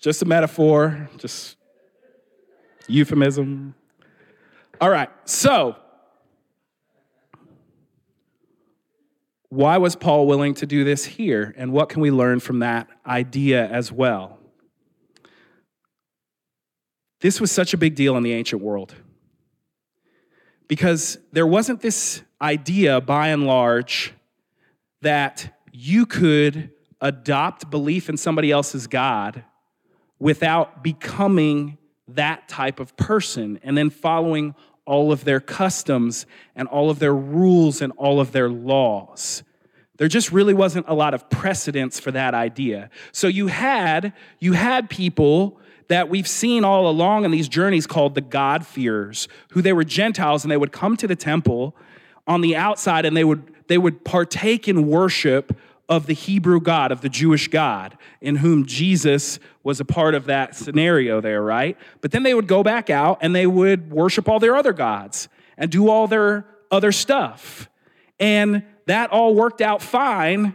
just 0.00 0.20
a 0.20 0.26
metaphor, 0.26 1.08
just 1.16 1.56
euphemism. 2.86 3.74
All 4.80 4.90
right, 4.90 5.08
so 5.24 5.76
why 9.48 9.78
was 9.78 9.94
Paul 9.94 10.26
willing 10.26 10.54
to 10.54 10.66
do 10.66 10.82
this 10.84 11.04
here? 11.04 11.54
And 11.56 11.72
what 11.72 11.88
can 11.88 12.00
we 12.00 12.10
learn 12.10 12.40
from 12.40 12.58
that 12.58 12.88
idea 13.06 13.68
as 13.68 13.92
well? 13.92 14.38
This 17.20 17.40
was 17.40 17.50
such 17.52 17.72
a 17.72 17.78
big 17.78 17.94
deal 17.94 18.16
in 18.16 18.22
the 18.22 18.32
ancient 18.32 18.60
world 18.60 18.94
because 20.68 21.18
there 21.32 21.46
wasn't 21.46 21.80
this 21.80 22.22
idea, 22.42 23.00
by 23.00 23.28
and 23.28 23.46
large, 23.46 24.12
that 25.02 25.56
you 25.72 26.04
could 26.04 26.70
adopt 27.00 27.70
belief 27.70 28.08
in 28.08 28.16
somebody 28.16 28.50
else's 28.50 28.86
God 28.86 29.44
without 30.18 30.82
becoming 30.82 31.78
that 32.08 32.48
type 32.48 32.80
of 32.80 32.96
person 32.96 33.58
and 33.62 33.76
then 33.76 33.90
following 33.90 34.54
all 34.84 35.12
of 35.12 35.24
their 35.24 35.40
customs 35.40 36.26
and 36.54 36.68
all 36.68 36.90
of 36.90 36.98
their 36.98 37.14
rules 37.14 37.80
and 37.80 37.92
all 37.96 38.20
of 38.20 38.32
their 38.32 38.50
laws. 38.50 39.42
There 39.96 40.08
just 40.08 40.32
really 40.32 40.54
wasn't 40.54 40.86
a 40.88 40.94
lot 40.94 41.14
of 41.14 41.30
precedence 41.30 42.00
for 42.00 42.10
that 42.10 42.34
idea. 42.34 42.90
So 43.12 43.28
you 43.28 43.46
had 43.46 44.12
you 44.40 44.52
had 44.52 44.90
people 44.90 45.60
that 45.88 46.08
we've 46.08 46.28
seen 46.28 46.64
all 46.64 46.88
along 46.88 47.24
in 47.24 47.30
these 47.30 47.48
journeys 47.48 47.86
called 47.86 48.14
the 48.14 48.20
God-fearers, 48.20 49.28
who 49.50 49.62
they 49.62 49.72
were 49.72 49.84
Gentiles 49.84 50.44
and 50.44 50.50
they 50.50 50.56
would 50.56 50.72
come 50.72 50.96
to 50.96 51.06
the 51.06 51.16
temple 51.16 51.76
on 52.26 52.40
the 52.40 52.56
outside 52.56 53.04
and 53.04 53.16
they 53.16 53.24
would 53.24 53.50
they 53.68 53.78
would 53.78 54.04
partake 54.04 54.68
in 54.68 54.88
worship 54.88 55.56
of 55.88 56.06
the 56.06 56.14
Hebrew 56.14 56.60
God, 56.60 56.92
of 56.92 57.00
the 57.00 57.08
Jewish 57.08 57.48
God, 57.48 57.96
in 58.20 58.36
whom 58.36 58.64
Jesus 58.64 59.38
was 59.62 59.80
a 59.80 59.84
part 59.84 60.14
of 60.14 60.26
that 60.26 60.54
scenario 60.54 61.20
there, 61.20 61.42
right? 61.42 61.76
But 62.00 62.10
then 62.10 62.22
they 62.22 62.34
would 62.34 62.46
go 62.46 62.62
back 62.62 62.88
out 62.90 63.18
and 63.20 63.34
they 63.34 63.46
would 63.46 63.90
worship 63.90 64.28
all 64.28 64.38
their 64.38 64.56
other 64.56 64.72
gods 64.72 65.28
and 65.56 65.70
do 65.70 65.88
all 65.88 66.06
their 66.06 66.46
other 66.70 66.92
stuff. 66.92 67.68
And 68.18 68.64
that 68.86 69.10
all 69.10 69.34
worked 69.34 69.60
out 69.60 69.82
fine 69.82 70.54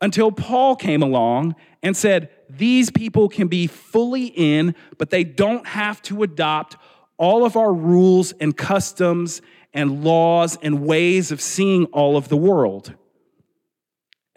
until 0.00 0.30
Paul 0.30 0.76
came 0.76 1.02
along 1.02 1.56
and 1.82 1.96
said, 1.96 2.30
These 2.48 2.90
people 2.90 3.28
can 3.28 3.48
be 3.48 3.66
fully 3.66 4.26
in, 4.26 4.74
but 4.96 5.10
they 5.10 5.24
don't 5.24 5.66
have 5.66 6.00
to 6.02 6.22
adopt 6.22 6.76
all 7.16 7.44
of 7.44 7.56
our 7.56 7.72
rules 7.72 8.32
and 8.32 8.56
customs 8.56 9.42
and 9.74 10.04
laws 10.04 10.56
and 10.62 10.86
ways 10.86 11.32
of 11.32 11.40
seeing 11.40 11.86
all 11.86 12.16
of 12.16 12.28
the 12.28 12.36
world. 12.36 12.94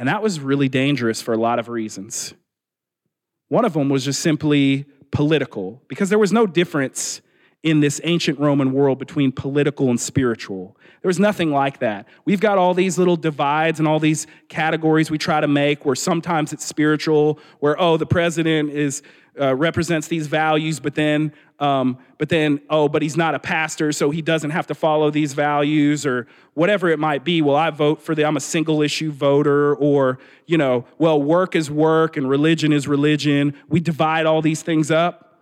And 0.02 0.08
that 0.08 0.24
was 0.24 0.40
really 0.40 0.68
dangerous 0.68 1.22
for 1.22 1.32
a 1.32 1.38
lot 1.38 1.60
of 1.60 1.70
reasons. 1.70 2.34
One 3.50 3.66
of 3.66 3.74
them 3.74 3.88
was 3.88 4.04
just 4.04 4.20
simply 4.20 4.86
political, 5.12 5.84
because 5.88 6.10
there 6.10 6.18
was 6.18 6.34
no 6.34 6.48
difference 6.48 7.22
in 7.62 7.82
this 7.82 8.02
ancient 8.04 8.40
Roman 8.40 8.74
world 8.74 8.98
between 8.98 9.32
political 9.32 9.92
and 9.92 10.02
spiritual. 10.02 10.76
There 11.04 11.10
was 11.10 11.20
nothing 11.20 11.52
like 11.52 11.78
that. 11.82 12.08
We've 12.26 12.40
got 12.40 12.58
all 12.58 12.74
these 12.74 12.98
little 12.98 13.16
divides 13.16 13.78
and 13.78 13.88
all 13.88 14.00
these 14.00 14.26
categories 14.50 15.12
we 15.12 15.20
try 15.20 15.40
to 15.40 15.48
make 15.48 15.86
where 15.86 15.94
sometimes 15.94 16.52
it's 16.52 16.66
spiritual, 16.66 17.38
where, 17.60 17.80
oh, 17.80 17.98
the 17.98 18.08
president 18.08 18.72
is 18.72 19.04
uh, 19.40 19.56
represents 19.56 20.08
these 20.08 20.28
values, 20.28 20.80
but 20.80 20.96
then, 20.96 21.32
um, 21.60 21.98
but 22.18 22.30
then, 22.30 22.62
oh, 22.70 22.90
but 22.90 23.02
he's 23.02 23.16
not 23.16 23.34
a 23.34 23.40
pastor, 23.40 23.92
so 23.92 24.10
he 24.10 24.22
doesn't 24.22 24.50
have 24.50 24.68
to 24.68 24.76
follow 24.76 25.10
these 25.10 25.34
values, 25.34 26.06
or 26.06 26.28
whatever 26.54 26.90
it 26.90 27.00
might 27.00 27.24
be. 27.24 27.42
Well, 27.42 27.56
I 27.56 27.70
vote 27.70 28.02
for 28.02 28.14
the, 28.14 28.26
I'm 28.26 28.36
a 28.36 28.42
single 28.42 28.82
issue 28.82 29.12
voter, 29.12 29.76
or, 29.76 30.20
you 30.46 30.58
know, 30.58 30.86
well, 30.98 31.22
work 31.22 31.56
is 31.56 31.72
work 31.72 32.18
and 32.18 32.30
religion 32.30 32.74
is 32.74 32.88
religion. 32.88 33.54
We 33.70 33.80
divide 33.80 34.26
all 34.26 34.42
these 34.42 34.62
things 34.62 34.92
up. 34.92 35.40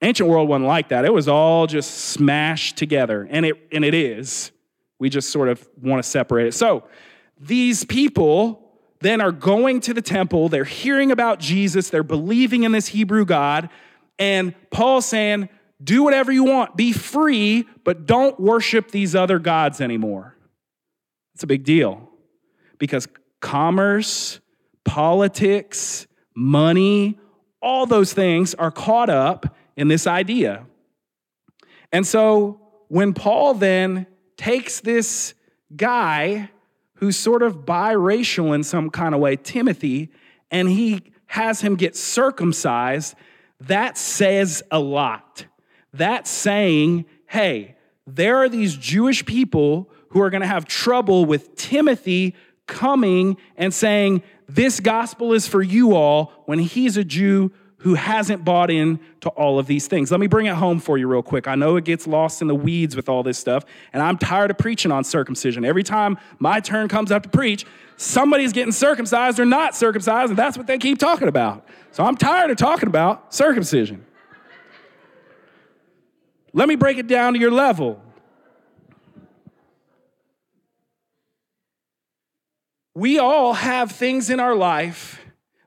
Ancient 0.00 0.28
world 0.28 0.48
wasn't 0.48 0.66
like 0.66 0.88
that. 0.88 1.04
It 1.04 1.12
was 1.12 1.28
all 1.28 1.68
just 1.68 2.06
smashed 2.06 2.76
together, 2.76 3.28
and 3.30 3.46
it, 3.46 3.54
and 3.70 3.84
it 3.84 3.94
is. 3.94 4.50
We 4.98 5.08
just 5.08 5.30
sort 5.30 5.48
of 5.48 5.68
want 5.80 6.02
to 6.02 6.08
separate 6.08 6.48
it. 6.48 6.54
So, 6.54 6.84
these 7.38 7.84
people 7.84 8.61
then 9.02 9.20
are 9.20 9.32
going 9.32 9.80
to 9.80 9.94
the 9.94 10.02
temple, 10.02 10.48
they're 10.48 10.64
hearing 10.64 11.10
about 11.10 11.38
Jesus, 11.38 11.90
they're 11.90 12.02
believing 12.02 12.62
in 12.62 12.72
this 12.72 12.88
Hebrew 12.88 13.24
God, 13.24 13.68
and 14.18 14.54
Paul's 14.70 15.06
saying, 15.06 15.48
do 15.82 16.02
whatever 16.02 16.30
you 16.30 16.44
want, 16.44 16.76
be 16.76 16.92
free, 16.92 17.66
but 17.84 18.06
don't 18.06 18.38
worship 18.38 18.90
these 18.90 19.14
other 19.14 19.38
gods 19.38 19.80
anymore. 19.80 20.36
It's 21.34 21.42
a 21.42 21.46
big 21.46 21.64
deal 21.64 22.08
because 22.78 23.08
commerce, 23.40 24.40
politics, 24.84 26.06
money, 26.36 27.18
all 27.60 27.86
those 27.86 28.12
things 28.12 28.54
are 28.54 28.70
caught 28.70 29.10
up 29.10 29.56
in 29.76 29.88
this 29.88 30.06
idea. 30.06 30.66
And 31.90 32.06
so 32.06 32.60
when 32.88 33.12
Paul 33.12 33.54
then 33.54 34.06
takes 34.36 34.80
this 34.80 35.34
guy 35.74 36.50
who's 37.02 37.16
sort 37.16 37.42
of 37.42 37.64
biracial 37.64 38.54
in 38.54 38.62
some 38.62 38.88
kind 38.88 39.12
of 39.12 39.20
way, 39.20 39.34
Timothy, 39.34 40.08
and 40.52 40.68
he 40.68 41.02
has 41.26 41.60
him 41.60 41.74
get 41.74 41.96
circumcised, 41.96 43.16
that 43.58 43.98
says 43.98 44.62
a 44.70 44.78
lot. 44.78 45.46
That's 45.92 46.30
saying, 46.30 47.06
hey, 47.26 47.74
there 48.06 48.36
are 48.36 48.48
these 48.48 48.76
Jewish 48.76 49.26
people 49.26 49.90
who 50.10 50.20
are 50.20 50.30
going 50.30 50.42
to 50.42 50.46
have 50.46 50.64
trouble 50.64 51.24
with 51.24 51.56
Timothy 51.56 52.36
coming 52.68 53.36
and 53.56 53.74
saying, 53.74 54.22
This 54.46 54.78
gospel 54.78 55.32
is 55.32 55.48
for 55.48 55.60
you 55.60 55.96
all 55.96 56.32
when 56.46 56.60
he's 56.60 56.96
a 56.96 57.02
Jew 57.02 57.50
who 57.82 57.94
hasn't 57.94 58.44
bought 58.44 58.70
in 58.70 59.00
to 59.20 59.28
all 59.30 59.58
of 59.58 59.66
these 59.66 59.88
things. 59.88 60.10
Let 60.10 60.20
me 60.20 60.28
bring 60.28 60.46
it 60.46 60.54
home 60.54 60.78
for 60.78 60.98
you 60.98 61.08
real 61.08 61.22
quick. 61.22 61.48
I 61.48 61.56
know 61.56 61.76
it 61.76 61.84
gets 61.84 62.06
lost 62.06 62.40
in 62.40 62.46
the 62.46 62.54
weeds 62.54 62.94
with 62.94 63.08
all 63.08 63.24
this 63.24 63.38
stuff, 63.38 63.64
and 63.92 64.00
I'm 64.00 64.18
tired 64.18 64.52
of 64.52 64.58
preaching 64.58 64.92
on 64.92 65.02
circumcision. 65.02 65.64
Every 65.64 65.82
time 65.82 66.16
my 66.38 66.60
turn 66.60 66.86
comes 66.88 67.10
up 67.10 67.24
to 67.24 67.28
preach, 67.28 67.66
somebody's 67.96 68.52
getting 68.52 68.72
circumcised 68.72 69.40
or 69.40 69.44
not 69.44 69.74
circumcised, 69.74 70.30
and 70.30 70.38
that's 70.38 70.56
what 70.56 70.68
they 70.68 70.78
keep 70.78 70.98
talking 70.98 71.26
about. 71.26 71.66
So 71.90 72.04
I'm 72.04 72.16
tired 72.16 72.50
of 72.52 72.56
talking 72.56 72.88
about 72.88 73.34
circumcision. 73.34 74.06
Let 76.52 76.68
me 76.68 76.76
break 76.76 76.98
it 76.98 77.08
down 77.08 77.32
to 77.32 77.40
your 77.40 77.50
level. 77.50 78.00
We 82.94 83.18
all 83.18 83.54
have 83.54 83.90
things 83.90 84.30
in 84.30 84.38
our 84.38 84.54
life 84.54 85.20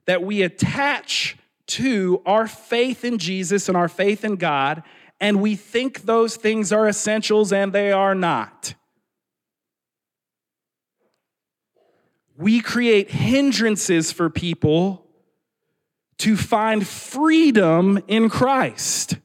that 0.06 0.24
we 0.24 0.44
attach 0.44 1.36
to 1.68 2.22
our 2.26 2.48
faith 2.48 3.04
in 3.04 3.18
Jesus 3.18 3.68
and 3.68 3.78
our 3.78 3.88
faith 3.88 4.24
in 4.24 4.36
God, 4.36 4.84
and 5.20 5.42
we 5.42 5.56
think 5.56 6.04
those 6.04 6.36
things 6.36 6.72
are 6.72 6.88
essentials 6.88 7.52
and 7.52 7.74
they 7.74 7.92
are 7.92 8.16
not. 8.16 8.76
We 12.38 12.60
create 12.60 13.10
hindrances 13.10 14.12
for 14.12 14.30
people 14.30 15.06
to 16.18 16.36
find 16.36 16.86
freedom 16.86 18.02
in 18.08 18.30
Christ 18.30 19.18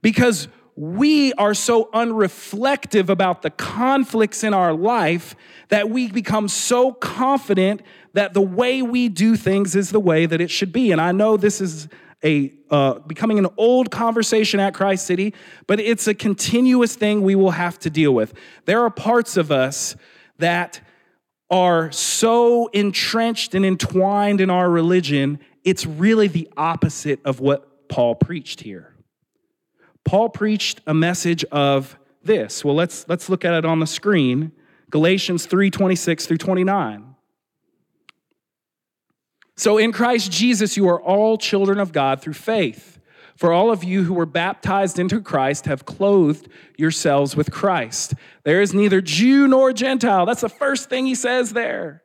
because 0.00 0.48
we 0.76 1.32
are 1.34 1.54
so 1.54 1.86
unreflective 1.86 3.08
about 3.08 3.42
the 3.42 3.50
conflicts 3.50 4.44
in 4.44 4.52
our 4.52 4.74
life 4.74 5.34
that 5.68 5.88
we 5.88 6.08
become 6.10 6.48
so 6.48 6.92
confident 6.92 7.82
that 8.16 8.32
the 8.32 8.40
way 8.40 8.80
we 8.80 9.10
do 9.10 9.36
things 9.36 9.76
is 9.76 9.90
the 9.90 10.00
way 10.00 10.24
that 10.24 10.40
it 10.40 10.50
should 10.50 10.72
be. 10.72 10.90
And 10.90 11.02
I 11.02 11.12
know 11.12 11.36
this 11.36 11.60
is 11.60 11.86
a 12.24 12.50
uh, 12.70 12.94
becoming 13.00 13.38
an 13.38 13.46
old 13.58 13.90
conversation 13.90 14.58
at 14.58 14.72
Christ 14.72 15.04
City, 15.04 15.34
but 15.66 15.80
it's 15.80 16.06
a 16.08 16.14
continuous 16.14 16.96
thing 16.96 17.20
we 17.20 17.34
will 17.34 17.50
have 17.50 17.78
to 17.80 17.90
deal 17.90 18.14
with. 18.14 18.32
There 18.64 18.82
are 18.82 18.88
parts 18.88 19.36
of 19.36 19.52
us 19.52 19.96
that 20.38 20.80
are 21.50 21.92
so 21.92 22.68
entrenched 22.68 23.54
and 23.54 23.66
entwined 23.66 24.40
in 24.40 24.48
our 24.48 24.70
religion, 24.70 25.38
it's 25.62 25.84
really 25.84 26.26
the 26.26 26.48
opposite 26.56 27.20
of 27.22 27.40
what 27.40 27.86
Paul 27.90 28.14
preached 28.14 28.60
here. 28.60 28.94
Paul 30.06 30.30
preached 30.30 30.80
a 30.86 30.94
message 30.94 31.44
of 31.52 31.98
this. 32.22 32.64
Well, 32.64 32.74
let's, 32.74 33.06
let's 33.10 33.28
look 33.28 33.44
at 33.44 33.52
it 33.52 33.66
on 33.66 33.80
the 33.80 33.86
screen. 33.86 34.52
Galatians 34.88 35.46
3:26 35.46 36.26
through 36.26 36.38
29. 36.38 37.15
So 39.56 39.78
in 39.78 39.92
Christ 39.92 40.30
Jesus, 40.30 40.76
you 40.76 40.88
are 40.88 41.00
all 41.00 41.38
children 41.38 41.80
of 41.80 41.92
God 41.92 42.20
through 42.20 42.34
faith. 42.34 42.98
For 43.36 43.52
all 43.52 43.70
of 43.70 43.84
you 43.84 44.04
who 44.04 44.14
were 44.14 44.26
baptized 44.26 44.98
into 44.98 45.20
Christ 45.20 45.66
have 45.66 45.84
clothed 45.84 46.48
yourselves 46.78 47.36
with 47.36 47.50
Christ. 47.50 48.14
There 48.44 48.62
is 48.62 48.72
neither 48.72 49.00
Jew 49.02 49.46
nor 49.46 49.72
Gentile. 49.72 50.24
That's 50.24 50.40
the 50.40 50.48
first 50.48 50.88
thing 50.88 51.06
he 51.06 51.14
says 51.14 51.52
there. 51.52 52.02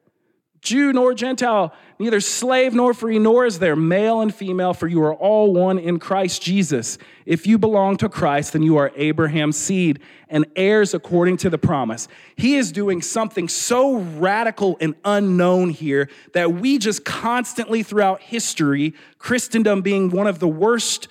Jew 0.62 0.92
nor 0.94 1.14
Gentile, 1.14 1.74
neither 2.02 2.20
slave 2.20 2.74
nor 2.74 2.94
free, 2.94 3.20
nor 3.20 3.46
is 3.46 3.60
there 3.60 3.76
male 3.76 4.22
and 4.22 4.34
female, 4.34 4.74
for 4.74 4.88
you 4.88 5.02
are 5.04 5.14
all 5.14 5.54
one 5.54 5.78
in 5.78 6.00
Christ 6.00 6.42
Jesus. 6.42 6.98
If 7.28 7.46
you 7.46 7.60
belong 7.60 7.98
to 7.98 8.10
Christ, 8.10 8.54
then 8.54 8.64
you 8.64 8.78
are 8.78 8.92
Abraham's 8.96 9.56
seed 9.56 10.00
and 10.28 10.46
heirs 10.56 10.96
according 10.96 11.38
to 11.38 11.50
the 11.50 11.60
promise. 11.60 12.08
He 12.36 12.56
is 12.56 12.72
doing 12.72 13.04
something 13.04 13.48
so 13.48 13.98
radical 13.98 14.78
and 14.82 14.96
unknown 15.06 15.70
here 15.70 16.10
that 16.34 16.54
we 16.54 16.80
just 16.80 17.06
constantly 17.06 17.84
throughout 17.84 18.22
history, 18.22 18.96
Christendom 19.20 19.82
being 19.82 20.10
one 20.10 20.26
of 20.26 20.40
the 20.40 20.48
worst 20.48 21.08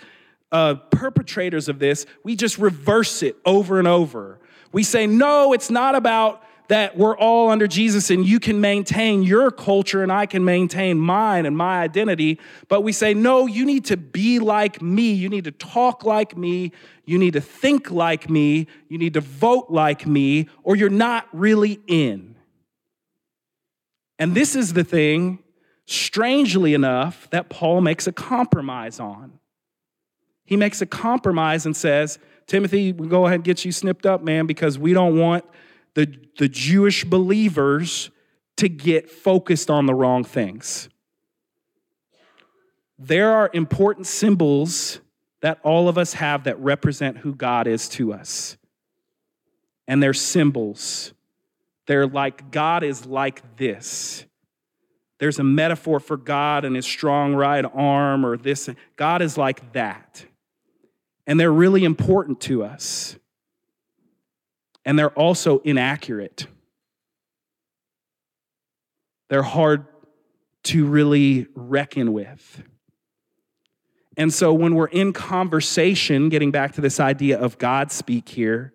uh, 0.51 0.75
perpetrators 0.75 1.69
of 1.69 1.79
this, 1.79 2.05
we 2.25 2.35
just 2.35 2.59
reverse 2.59 3.23
it 3.23 3.37
over 3.47 3.79
and 3.79 3.87
over. 3.87 4.41
We 4.73 4.83
say, 4.83 5.07
no, 5.07 5.53
it's 5.53 5.71
not 5.71 5.95
about 5.95 6.43
that 6.71 6.97
we're 6.97 7.17
all 7.17 7.51
under 7.51 7.67
Jesus 7.67 8.11
and 8.11 8.25
you 8.25 8.39
can 8.39 8.61
maintain 8.61 9.25
your 9.25 9.51
culture 9.51 10.05
and 10.05 10.13
I 10.13 10.25
can 10.25 10.45
maintain 10.45 11.01
mine 11.01 11.45
and 11.45 11.57
my 11.57 11.81
identity. 11.81 12.39
But 12.69 12.83
we 12.83 12.93
say, 12.93 13.13
no, 13.13 13.49
you 13.49 13.67
need 13.67 13.87
to 13.87 13.97
be 13.97 14.39
like 14.39 14.81
me. 14.81 15.13
You 15.13 15.29
need 15.29 15.43
to 15.45 15.51
talk 15.51 16.05
like 16.05 16.37
me. 16.37 16.71
You 17.05 17.19
need 17.19 17.33
to 17.33 17.41
think 17.41 17.91
like 17.91 18.31
me. 18.31 18.69
You 18.89 18.99
need 18.99 19.15
to 19.15 19.21
vote 19.21 19.67
like 19.69 20.07
me, 20.07 20.49
or 20.63 20.77
you're 20.77 20.89
not 20.89 21.27
really 21.33 21.81
in. 21.89 22.37
And 24.21 24.37
this 24.37 24.55
is 24.55 24.73
the 24.73 24.85
thing, 24.85 25.41
strangely 25.87 26.73
enough, 26.73 27.29
that 27.31 27.51
Paul 27.51 27.81
makes 27.81 28.07
a 28.07 28.13
compromise 28.13 29.01
on. 29.01 29.41
He 30.45 30.57
makes 30.57 30.81
a 30.81 30.87
compromise 30.87 31.67
and 31.67 31.77
says, 31.77 32.21
Timothy, 32.47 32.93
we 32.93 33.09
go 33.09 33.27
ahead 33.27 33.37
and 33.37 33.45
get 33.45 33.65
you 33.65 33.73
snipped 33.73 34.07
up, 34.07 34.23
man, 34.23 34.47
because 34.47 34.79
we 34.79 34.93
don't 34.93 35.19
want 35.19 35.45
the, 35.95 36.13
the 36.39 36.49
Jewish 36.49 37.05
believers 37.05 38.11
to 38.57 38.69
get 38.69 39.11
focused 39.11 39.71
on 39.71 39.87
the 39.87 39.95
wrong 39.95 40.25
things. 40.25 40.89
There 42.99 43.33
are 43.33 43.51
important 43.55 44.07
symbols 44.07 45.01
that 45.41 45.59
all 45.63 45.89
of 45.89 45.97
us 45.97 46.13
have 46.15 46.45
that 46.45 46.59
represent 46.61 47.19
who 47.19 47.35
God 47.35 47.67
is 47.67 47.89
to 47.91 48.13
us. 48.13 48.59
And 49.89 50.03
they're 50.03 50.13
symbols. 50.13 51.15
They're 51.87 52.07
like, 52.07 52.51
God 52.51 52.85
is 52.85 53.07
like 53.07 53.57
this. 53.57 54.27
There's 55.19 55.39
a 55.39 55.45
metaphor 55.45 56.01
for 56.01 56.17
God 56.17 56.65
and 56.65 56.77
his 56.77 56.87
strong 56.87 57.35
right 57.35 57.65
arm 57.65 58.25
or 58.25 58.37
this. 58.37 58.69
God 58.97 59.23
is 59.23 59.37
like 59.37 59.73
that. 59.73 60.25
And 61.27 61.39
they're 61.39 61.53
really 61.53 61.85
important 61.85 62.41
to 62.43 62.65
us. 62.65 63.17
And 64.85 64.99
they're 64.99 65.11
also 65.11 65.59
inaccurate. 65.61 66.47
They're 69.29 69.43
hard 69.43 69.87
to 70.65 70.87
really 70.87 71.47
reckon 71.55 72.13
with. 72.13 72.63
And 74.17 74.35
so 74.35 74.53
when 74.53 74.75
we're 74.75 74.87
in 74.87 75.13
conversation, 75.13 76.29
getting 76.29 76.51
back 76.51 76.73
to 76.73 76.81
this 76.81 77.01
idea 77.01 77.39
of 77.39 77.59
God 77.59 77.93
speak 77.93 78.29
here, 78.29 78.75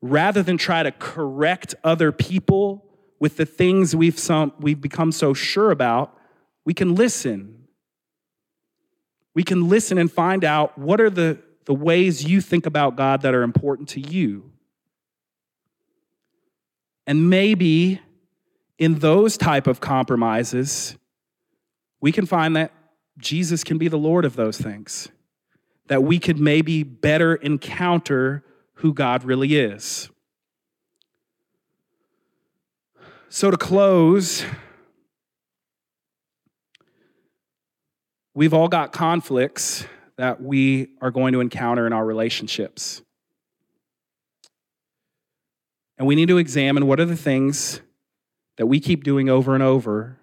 rather 0.00 0.42
than 0.42 0.58
try 0.58 0.82
to 0.82 0.92
correct 0.92 1.74
other 1.84 2.10
people 2.10 2.84
with 3.20 3.36
the 3.36 3.46
things 3.46 3.94
we've, 3.94 4.18
some, 4.18 4.52
we've 4.58 4.80
become 4.80 5.12
so 5.12 5.34
sure 5.34 5.70
about, 5.70 6.18
we 6.64 6.74
can 6.74 6.94
listen. 6.94 7.64
We 9.34 9.42
can 9.42 9.68
listen 9.68 9.98
and 9.98 10.10
find 10.10 10.44
out 10.44 10.78
what 10.78 11.00
are 11.00 11.10
the, 11.10 11.38
the 11.66 11.74
ways 11.74 12.24
you 12.24 12.40
think 12.40 12.66
about 12.66 12.96
God 12.96 13.22
that 13.22 13.34
are 13.34 13.42
important 13.42 13.88
to 13.90 14.00
you. 14.00 14.50
And 17.06 17.28
maybe 17.28 18.00
in 18.78 18.98
those 18.98 19.36
type 19.36 19.66
of 19.66 19.80
compromises, 19.80 20.96
we 22.00 22.12
can 22.12 22.26
find 22.26 22.56
that 22.56 22.72
Jesus 23.18 23.62
can 23.64 23.78
be 23.78 23.88
the 23.88 23.98
Lord 23.98 24.24
of 24.24 24.36
those 24.36 24.58
things, 24.58 25.08
that 25.86 26.02
we 26.02 26.18
could 26.18 26.38
maybe 26.38 26.82
better 26.82 27.34
encounter 27.34 28.44
who 28.74 28.92
God 28.92 29.24
really 29.24 29.56
is. 29.56 30.10
So, 33.28 33.50
to 33.50 33.56
close, 33.56 34.44
we've 38.34 38.54
all 38.54 38.68
got 38.68 38.92
conflicts 38.92 39.86
that 40.16 40.40
we 40.40 40.90
are 41.00 41.10
going 41.10 41.32
to 41.32 41.40
encounter 41.40 41.86
in 41.86 41.92
our 41.92 42.04
relationships. 42.04 43.02
And 45.96 46.06
we 46.06 46.14
need 46.14 46.28
to 46.28 46.38
examine 46.38 46.86
what 46.86 47.00
are 47.00 47.04
the 47.04 47.16
things 47.16 47.80
that 48.56 48.66
we 48.66 48.80
keep 48.80 49.04
doing 49.04 49.28
over 49.28 49.54
and 49.54 49.62
over 49.62 50.18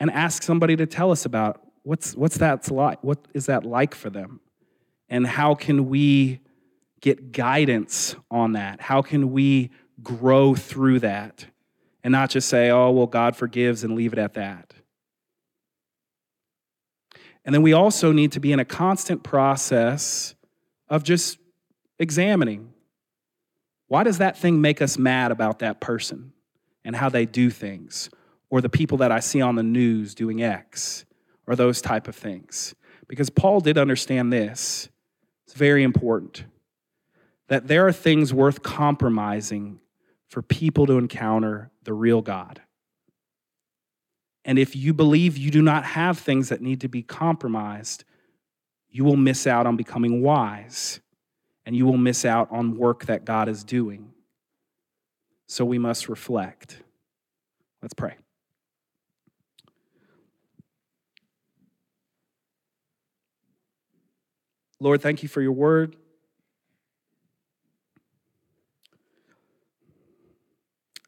and 0.00 0.10
ask 0.10 0.42
somebody 0.42 0.76
to 0.76 0.86
tell 0.86 1.10
us 1.10 1.24
about 1.24 1.64
what's, 1.82 2.14
what's 2.14 2.38
that 2.38 2.70
like? 2.70 3.02
What 3.02 3.18
is 3.32 3.46
that 3.46 3.64
like 3.64 3.94
for 3.94 4.10
them? 4.10 4.40
And 5.08 5.26
how 5.26 5.54
can 5.54 5.88
we 5.88 6.40
get 7.00 7.32
guidance 7.32 8.16
on 8.30 8.52
that? 8.52 8.80
How 8.80 9.02
can 9.02 9.32
we 9.32 9.70
grow 10.02 10.54
through 10.54 11.00
that 11.00 11.46
and 12.02 12.12
not 12.12 12.30
just 12.30 12.48
say, 12.48 12.70
oh, 12.70 12.90
well, 12.90 13.06
God 13.06 13.36
forgives 13.36 13.84
and 13.84 13.94
leave 13.94 14.12
it 14.12 14.18
at 14.18 14.34
that? 14.34 14.74
And 17.44 17.54
then 17.54 17.62
we 17.62 17.72
also 17.72 18.10
need 18.10 18.32
to 18.32 18.40
be 18.40 18.52
in 18.52 18.58
a 18.58 18.64
constant 18.64 19.22
process 19.22 20.34
of 20.88 21.02
just 21.02 21.38
examining 21.98 22.73
why 23.94 24.02
does 24.04 24.18
that 24.18 24.36
thing 24.36 24.60
make 24.60 24.82
us 24.82 24.98
mad 24.98 25.30
about 25.30 25.60
that 25.60 25.80
person 25.80 26.32
and 26.84 26.94
how 26.94 27.08
they 27.08 27.24
do 27.24 27.48
things? 27.48 28.10
or 28.54 28.60
the 28.60 28.68
people 28.68 28.98
that 28.98 29.10
I 29.10 29.18
see 29.18 29.40
on 29.40 29.56
the 29.56 29.64
news 29.64 30.14
doing 30.14 30.40
X 30.40 31.04
or 31.44 31.56
those 31.56 31.82
type 31.82 32.06
of 32.06 32.14
things. 32.14 32.72
Because 33.08 33.28
Paul 33.28 33.58
did 33.58 33.76
understand 33.76 34.32
this. 34.32 34.88
It's 35.44 35.54
very 35.54 35.82
important 35.82 36.44
that 37.48 37.66
there 37.66 37.84
are 37.84 37.92
things 37.92 38.32
worth 38.32 38.62
compromising 38.62 39.80
for 40.28 40.40
people 40.40 40.86
to 40.86 40.98
encounter 40.98 41.72
the 41.82 41.92
real 41.92 42.22
God. 42.22 42.62
And 44.44 44.56
if 44.56 44.76
you 44.76 44.94
believe 44.94 45.36
you 45.36 45.50
do 45.50 45.60
not 45.60 45.84
have 45.84 46.16
things 46.20 46.48
that 46.50 46.62
need 46.62 46.80
to 46.82 46.88
be 46.88 47.02
compromised, 47.02 48.04
you 48.88 49.02
will 49.02 49.16
miss 49.16 49.48
out 49.48 49.66
on 49.66 49.76
becoming 49.76 50.22
wise 50.22 51.00
and 51.66 51.74
you 51.74 51.86
will 51.86 51.96
miss 51.96 52.24
out 52.24 52.48
on 52.50 52.76
work 52.76 53.06
that 53.06 53.24
God 53.24 53.48
is 53.48 53.64
doing. 53.64 54.12
So 55.46 55.64
we 55.64 55.78
must 55.78 56.08
reflect. 56.08 56.82
Let's 57.82 57.94
pray. 57.94 58.16
Lord, 64.80 65.00
thank 65.00 65.22
you 65.22 65.28
for 65.28 65.40
your 65.40 65.52
word. 65.52 65.96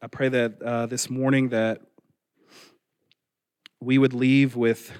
I 0.01 0.07
pray 0.07 0.29
that 0.29 0.61
uh, 0.61 0.85
this 0.85 1.09
morning 1.09 1.49
that 1.49 1.81
we 3.79 3.97
would 3.97 4.13
leave 4.13 4.55
with 4.55 4.91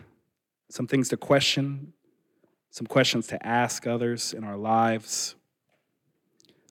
some 0.70 0.88
things 0.88 1.10
to 1.10 1.18
question, 1.18 1.94
some 2.72 2.88
questions 2.88 3.28
to 3.28 3.46
ask 3.46 3.88
others 3.88 4.34
in 4.34 4.44
our 4.44 4.58
lives. 4.58 5.36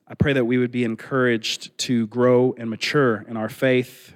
I 0.07 0.13
pray 0.13 0.33
that 0.33 0.45
we 0.45 0.57
would 0.57 0.71
be 0.71 0.83
encouraged 0.83 1.77
to 1.79 2.07
grow 2.07 2.55
and 2.57 2.69
mature 2.69 3.25
in 3.27 3.37
our 3.37 3.49
faith. 3.49 4.13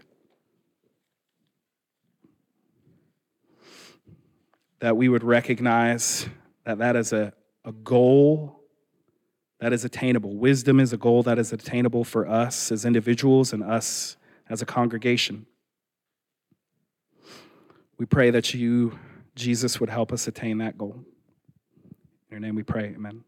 That 4.80 4.98
we 4.98 5.10
would 5.10 5.24
recognize 5.24 6.28
that 6.66 6.80
that 6.80 6.96
is 6.96 7.14
a 7.14 7.34
a 7.66 7.72
goal 7.72 8.64
that 9.60 9.74
is 9.74 9.86
attainable. 9.86 10.36
Wisdom 10.36 10.80
is 10.80 10.92
a 10.94 10.98
goal 10.98 11.24
that 11.24 11.38
is 11.38 11.54
attainable 11.54 12.04
for 12.04 12.28
us 12.28 12.72
as 12.72 12.86
individuals 12.86 13.54
and 13.54 13.64
us 13.64 14.18
as 14.50 14.62
a 14.62 14.66
congregation. 14.66 15.46
We 17.98 18.06
pray 18.08 18.32
that 18.32 18.54
you, 18.54 18.98
Jesus, 19.36 19.80
would 19.80 19.90
help 19.90 20.12
us 20.12 20.28
attain 20.28 20.58
that 20.58 20.78
goal. 20.78 20.96
In 21.86 22.32
your 22.32 22.40
name 22.40 22.56
we 22.56 22.64
pray, 22.64 22.94
amen. 22.96 23.24